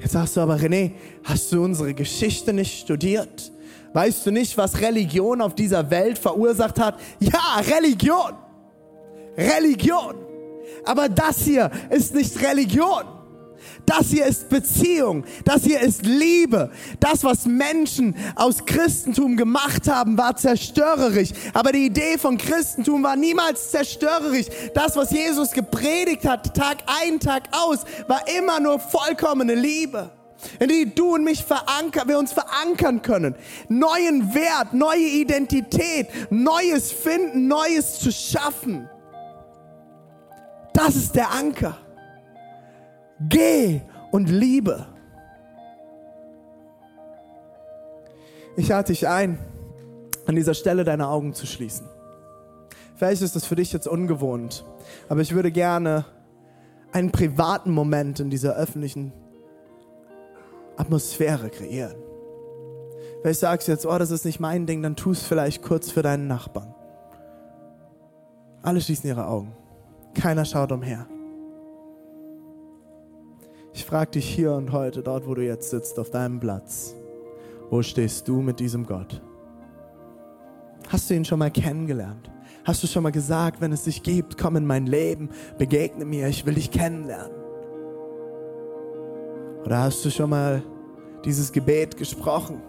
Jetzt 0.00 0.12
sagst 0.12 0.36
du 0.36 0.42
aber, 0.42 0.56
René, 0.56 0.92
hast 1.24 1.50
du 1.50 1.64
unsere 1.64 1.94
Geschichte 1.94 2.52
nicht 2.52 2.78
studiert? 2.78 3.52
Weißt 3.92 4.26
du 4.26 4.30
nicht, 4.30 4.56
was 4.56 4.80
Religion 4.80 5.40
auf 5.40 5.54
dieser 5.54 5.90
Welt 5.90 6.18
verursacht 6.18 6.78
hat? 6.78 6.98
Ja, 7.20 7.60
Religion. 7.76 8.32
Religion. 9.36 10.14
Aber 10.84 11.08
das 11.08 11.38
hier 11.42 11.70
ist 11.90 12.14
nicht 12.14 12.40
Religion. 12.42 13.04
Das 13.86 14.08
hier 14.08 14.26
ist 14.26 14.48
Beziehung. 14.48 15.24
Das 15.44 15.64
hier 15.64 15.80
ist 15.80 16.04
Liebe. 16.04 16.70
Das, 17.00 17.24
was 17.24 17.46
Menschen 17.46 18.14
aus 18.36 18.64
Christentum 18.66 19.36
gemacht 19.36 19.88
haben, 19.88 20.18
war 20.18 20.36
zerstörerisch. 20.36 21.30
Aber 21.54 21.72
die 21.72 21.86
Idee 21.86 22.18
von 22.18 22.36
Christentum 22.36 23.02
war 23.02 23.16
niemals 23.16 23.70
zerstörerisch. 23.70 24.46
Das, 24.74 24.96
was 24.96 25.10
Jesus 25.10 25.52
gepredigt 25.52 26.26
hat, 26.26 26.54
Tag 26.54 26.78
ein, 27.02 27.18
Tag 27.18 27.48
aus, 27.52 27.84
war 28.06 28.22
immer 28.38 28.60
nur 28.60 28.78
vollkommene 28.78 29.54
Liebe 29.54 30.10
in 30.60 30.68
die 30.68 30.94
du 30.94 31.14
und 31.14 31.24
mich 31.24 31.44
verankern, 31.44 32.08
wir 32.08 32.18
uns 32.18 32.32
verankern 32.32 33.02
können. 33.02 33.34
Neuen 33.68 34.34
Wert, 34.34 34.72
neue 34.72 35.06
Identität, 35.06 36.08
Neues 36.30 36.92
finden, 36.92 37.48
Neues 37.48 37.98
zu 37.98 38.12
schaffen. 38.12 38.88
Das 40.72 40.94
ist 40.94 41.16
der 41.16 41.32
Anker. 41.32 41.76
Geh 43.20 43.80
und 44.12 44.28
liebe. 44.28 44.86
Ich 48.56 48.68
lade 48.68 48.92
dich 48.92 49.06
ein, 49.08 49.38
an 50.26 50.34
dieser 50.34 50.54
Stelle 50.54 50.84
deine 50.84 51.08
Augen 51.08 51.34
zu 51.34 51.46
schließen. 51.46 51.86
Vielleicht 52.96 53.22
ist 53.22 53.36
das 53.36 53.44
für 53.44 53.54
dich 53.54 53.72
jetzt 53.72 53.86
ungewohnt, 53.86 54.64
aber 55.08 55.20
ich 55.20 55.34
würde 55.34 55.52
gerne 55.52 56.04
einen 56.92 57.12
privaten 57.12 57.70
Moment 57.70 58.18
in 58.18 58.30
dieser 58.30 58.56
öffentlichen 58.56 59.12
Atmosphäre 60.78 61.50
kreieren. 61.50 61.96
Vielleicht 63.20 63.40
sagst 63.40 63.68
du 63.68 63.72
jetzt, 63.72 63.84
oh, 63.84 63.98
das 63.98 64.10
ist 64.10 64.24
nicht 64.24 64.38
mein 64.38 64.66
Ding, 64.66 64.82
dann 64.82 64.96
tu 64.96 65.10
es 65.10 65.22
vielleicht 65.22 65.62
kurz 65.62 65.90
für 65.90 66.02
deinen 66.02 66.28
Nachbarn. 66.28 66.74
Alle 68.62 68.80
schließen 68.80 69.08
ihre 69.08 69.26
Augen. 69.26 69.52
Keiner 70.14 70.44
schaut 70.44 70.72
umher. 70.72 71.06
Ich 73.72 73.84
frage 73.84 74.12
dich 74.12 74.28
hier 74.28 74.52
und 74.52 74.72
heute, 74.72 75.02
dort 75.02 75.26
wo 75.26 75.34
du 75.34 75.44
jetzt 75.44 75.70
sitzt, 75.70 75.98
auf 75.98 76.10
deinem 76.10 76.40
Platz, 76.40 76.94
wo 77.70 77.82
stehst 77.82 78.26
du 78.28 78.40
mit 78.40 78.60
diesem 78.60 78.86
Gott? 78.86 79.20
Hast 80.88 81.10
du 81.10 81.14
ihn 81.14 81.24
schon 81.24 81.38
mal 81.38 81.50
kennengelernt? 81.50 82.30
Hast 82.64 82.82
du 82.82 82.86
schon 82.86 83.02
mal 83.02 83.12
gesagt, 83.12 83.60
wenn 83.60 83.72
es 83.72 83.84
dich 83.84 84.02
gibt, 84.02 84.38
komm 84.38 84.56
in 84.56 84.66
mein 84.66 84.86
Leben, 84.86 85.30
begegne 85.58 86.04
mir, 86.04 86.28
ich 86.28 86.46
will 86.46 86.54
dich 86.54 86.70
kennenlernen? 86.70 87.47
Oder 89.68 89.80
hast 89.80 90.02
du 90.02 90.10
schon 90.10 90.30
mal 90.30 90.62
dieses 91.26 91.52
Gebet 91.52 91.98
gesprochen 91.98 92.62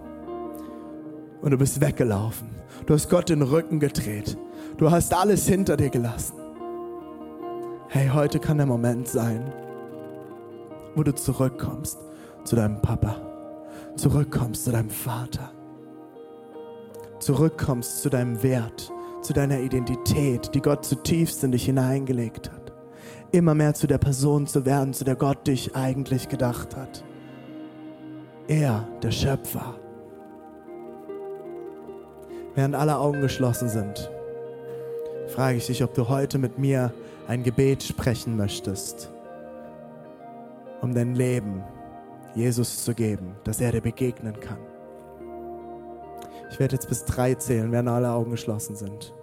und 1.41 1.51
du 1.51 1.57
bist 1.57 1.79
weggelaufen? 1.79 2.49
Du 2.87 2.93
hast 2.93 3.09
Gott 3.09 3.29
den 3.29 3.41
Rücken 3.41 3.79
gedreht. 3.79 4.37
Du 4.75 4.91
hast 4.91 5.13
alles 5.13 5.47
hinter 5.47 5.77
dir 5.77 5.91
gelassen. 5.91 6.35
Hey, 7.87 8.09
heute 8.13 8.41
kann 8.41 8.57
der 8.57 8.65
Moment 8.65 9.07
sein, 9.07 9.49
wo 10.93 11.03
du 11.03 11.15
zurückkommst 11.15 11.99
zu 12.43 12.57
deinem 12.57 12.81
Papa, 12.81 13.15
zurückkommst 13.95 14.65
zu 14.65 14.71
deinem 14.71 14.89
Vater, 14.89 15.53
zurückkommst 17.21 18.01
zu 18.01 18.09
deinem 18.09 18.43
Wert, 18.43 18.91
zu 19.21 19.31
deiner 19.31 19.61
Identität, 19.61 20.53
die 20.53 20.61
Gott 20.61 20.83
zutiefst 20.83 21.45
in 21.45 21.53
dich 21.53 21.63
hineingelegt 21.63 22.51
hat 22.51 22.58
immer 23.31 23.53
mehr 23.53 23.73
zu 23.73 23.87
der 23.87 23.97
Person 23.97 24.47
zu 24.47 24.65
werden, 24.65 24.93
zu 24.93 25.03
der 25.03 25.15
Gott 25.15 25.47
dich 25.47 25.75
eigentlich 25.75 26.29
gedacht 26.29 26.75
hat. 26.75 27.03
Er, 28.47 28.87
der 29.03 29.11
Schöpfer. 29.11 29.75
Während 32.55 32.75
alle 32.75 32.97
Augen 32.97 33.21
geschlossen 33.21 33.69
sind, 33.69 34.09
frage 35.27 35.57
ich 35.57 35.67
dich, 35.67 35.83
ob 35.83 35.93
du 35.93 36.09
heute 36.09 36.39
mit 36.39 36.57
mir 36.57 36.91
ein 37.27 37.43
Gebet 37.43 37.83
sprechen 37.83 38.35
möchtest, 38.35 39.11
um 40.81 40.95
dein 40.95 41.13
Leben 41.13 41.63
Jesus 42.33 42.83
zu 42.83 42.93
geben, 42.93 43.35
dass 43.43 43.61
er 43.61 43.71
dir 43.71 43.81
begegnen 43.81 44.39
kann. 44.39 44.57
Ich 46.51 46.59
werde 46.59 46.75
jetzt 46.75 46.89
bis 46.89 47.05
drei 47.05 47.35
zählen, 47.35 47.71
während 47.71 47.89
alle 47.89 48.11
Augen 48.11 48.31
geschlossen 48.31 48.75
sind. 48.75 49.13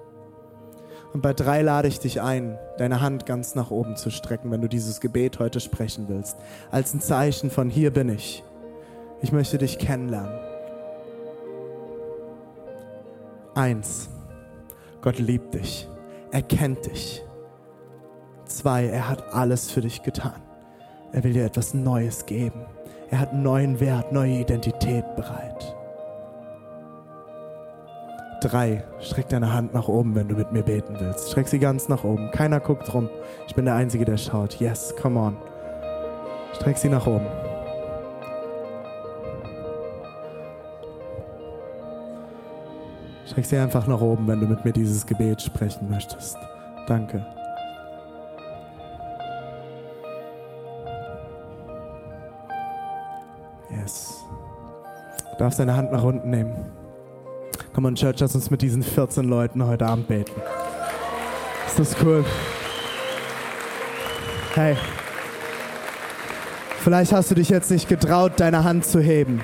Und 1.16 1.22
bei 1.22 1.32
drei 1.32 1.62
lade 1.62 1.88
ich 1.88 1.98
dich 1.98 2.20
ein, 2.20 2.58
deine 2.76 3.00
Hand 3.00 3.24
ganz 3.24 3.54
nach 3.54 3.70
oben 3.70 3.96
zu 3.96 4.10
strecken, 4.10 4.50
wenn 4.50 4.60
du 4.60 4.68
dieses 4.68 5.00
Gebet 5.00 5.38
heute 5.38 5.60
sprechen 5.60 6.08
willst. 6.08 6.36
Als 6.70 6.92
ein 6.92 7.00
Zeichen 7.00 7.50
von 7.50 7.70
hier 7.70 7.90
bin 7.90 8.10
ich. 8.10 8.44
Ich 9.22 9.32
möchte 9.32 9.56
dich 9.56 9.78
kennenlernen. 9.78 10.38
Eins, 13.54 14.10
Gott 15.00 15.18
liebt 15.18 15.54
dich. 15.54 15.88
Er 16.32 16.42
kennt 16.42 16.84
dich. 16.84 17.24
Zwei, 18.44 18.84
er 18.84 19.08
hat 19.08 19.32
alles 19.32 19.70
für 19.70 19.80
dich 19.80 20.02
getan. 20.02 20.42
Er 21.12 21.24
will 21.24 21.32
dir 21.32 21.46
etwas 21.46 21.72
Neues 21.72 22.26
geben. 22.26 22.66
Er 23.08 23.20
hat 23.20 23.32
neuen 23.32 23.80
Wert, 23.80 24.12
neue 24.12 24.40
Identität 24.40 25.16
bereit. 25.16 25.75
Drei, 28.42 28.84
streck 29.00 29.28
deine 29.30 29.52
Hand 29.52 29.72
nach 29.72 29.88
oben, 29.88 30.14
wenn 30.14 30.28
du 30.28 30.34
mit 30.34 30.52
mir 30.52 30.62
beten 30.62 30.96
willst. 31.00 31.30
Streck 31.30 31.48
sie 31.48 31.58
ganz 31.58 31.88
nach 31.88 32.04
oben. 32.04 32.30
Keiner 32.32 32.60
guckt 32.60 32.92
rum. 32.92 33.08
Ich 33.48 33.54
bin 33.54 33.64
der 33.64 33.74
Einzige, 33.74 34.04
der 34.04 34.18
schaut. 34.18 34.60
Yes, 34.60 34.94
come 35.00 35.18
on. 35.18 35.36
Streck 36.54 36.76
sie 36.76 36.88
nach 36.88 37.06
oben. 37.06 37.26
Streck 43.26 43.44
sie 43.46 43.56
einfach 43.56 43.86
nach 43.86 44.00
oben, 44.00 44.28
wenn 44.28 44.40
du 44.40 44.46
mit 44.46 44.64
mir 44.64 44.72
dieses 44.72 45.06
Gebet 45.06 45.40
sprechen 45.40 45.88
möchtest. 45.90 46.36
Danke. 46.86 47.24
Yes. 53.70 54.24
Du 55.32 55.38
darfst 55.38 55.58
deine 55.58 55.76
Hand 55.76 55.90
nach 55.90 56.02
unten 56.02 56.30
nehmen. 56.30 56.75
Komm 57.76 57.84
on, 57.84 57.94
Church, 57.94 58.20
lass 58.20 58.34
uns 58.34 58.50
mit 58.50 58.62
diesen 58.62 58.82
14 58.82 59.26
Leuten 59.26 59.62
heute 59.66 59.84
Abend 59.84 60.08
beten. 60.08 60.32
Ist 61.66 61.78
das 61.78 61.94
cool? 62.02 62.24
Hey, 64.54 64.78
vielleicht 66.78 67.12
hast 67.12 67.30
du 67.30 67.34
dich 67.34 67.50
jetzt 67.50 67.70
nicht 67.70 67.86
getraut, 67.86 68.32
deine 68.38 68.64
Hand 68.64 68.86
zu 68.86 68.98
heben. 68.98 69.42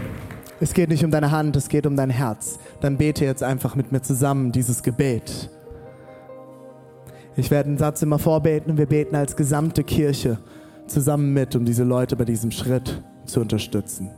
Es 0.61 0.73
geht 0.73 0.89
nicht 0.89 1.05
um 1.05 1.11
deine 1.11 1.31
Hand, 1.31 1.57
es 1.57 1.69
geht 1.69 1.85
um 1.85 1.95
dein 1.95 2.09
Herz. 2.09 2.59
Dann 2.81 2.97
bete 2.97 3.27
jetzt 3.27 3.43
einfach 3.43 3.75
mit 3.75 3.93
mir 3.93 4.01
zusammen 4.01 4.51
dieses 4.51 4.83
Gebet. 4.83 5.51
Ich 7.37 7.51
werde 7.51 7.69
einen 7.69 7.77
Satz 7.77 8.01
immer 8.01 8.19
vorbeten 8.19 8.71
und 8.71 8.79
wir 8.79 8.87
beten 8.87 9.15
als 9.15 9.37
gesamte 9.37 9.85
Kirche 9.85 10.39
zusammen 10.87 11.35
mit, 11.35 11.55
um 11.55 11.67
diese 11.67 11.85
Leute 11.85 12.17
bei 12.17 12.25
diesem 12.25 12.51
Schritt 12.51 13.03
zu 13.27 13.43
unterstützen. 13.43 14.09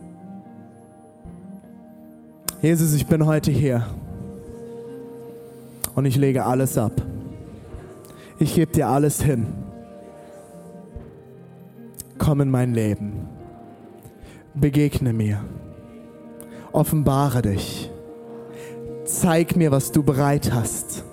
Jesus, 2.63 2.95
ich 2.95 3.09
bin 3.09 3.27
heute 3.27 3.51
hier 3.51 3.85
und 5.95 6.05
ich 6.05 6.17
lege 6.17 6.45
alles 6.45 6.77
ab. 6.77 6.93
Ich 8.39 8.55
gebe 8.55 8.73
dir 8.73 8.89
alles 8.89 9.23
hin. 9.23 9.47
Komm 12.19 12.41
in 12.41 12.51
mein 12.51 12.75
Leben. 12.75 13.29
Begegne 14.55 15.13
mir. 15.13 15.45
Offenbare 16.73 17.43
dich. 17.43 17.91
Zeig 19.05 19.57
mir, 19.57 19.71
was 19.71 19.93
du 19.93 20.03
bereit 20.03 20.53
hast. 20.53 21.05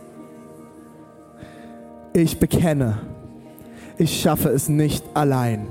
Ich 2.14 2.40
bekenne, 2.40 2.98
ich 3.98 4.22
schaffe 4.22 4.50
es 4.50 4.68
nicht 4.70 5.06
allein. 5.14 5.68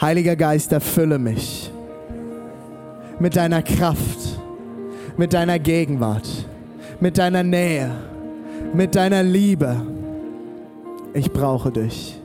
Heiliger 0.00 0.36
Geist, 0.36 0.72
erfülle 0.72 1.18
mich 1.18 1.70
mit 3.18 3.36
deiner 3.36 3.62
Kraft, 3.62 4.40
mit 5.16 5.32
deiner 5.32 5.58
Gegenwart 5.58 6.28
mit 7.04 7.18
deiner 7.18 7.42
Nähe, 7.42 7.90
mit 8.72 8.94
deiner 8.94 9.22
Liebe. 9.22 9.76
Ich 11.12 11.30
brauche 11.30 11.70
dich. 11.70 12.18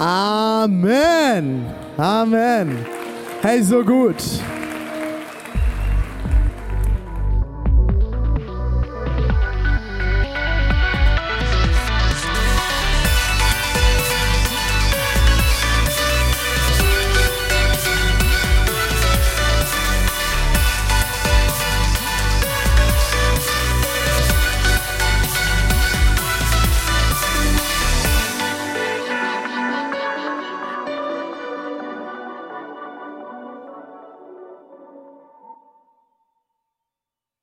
Amen. 0.00 1.64
Amen. 1.96 2.76
Hey, 3.40 3.62
so 3.62 3.84
gut. 3.84 4.16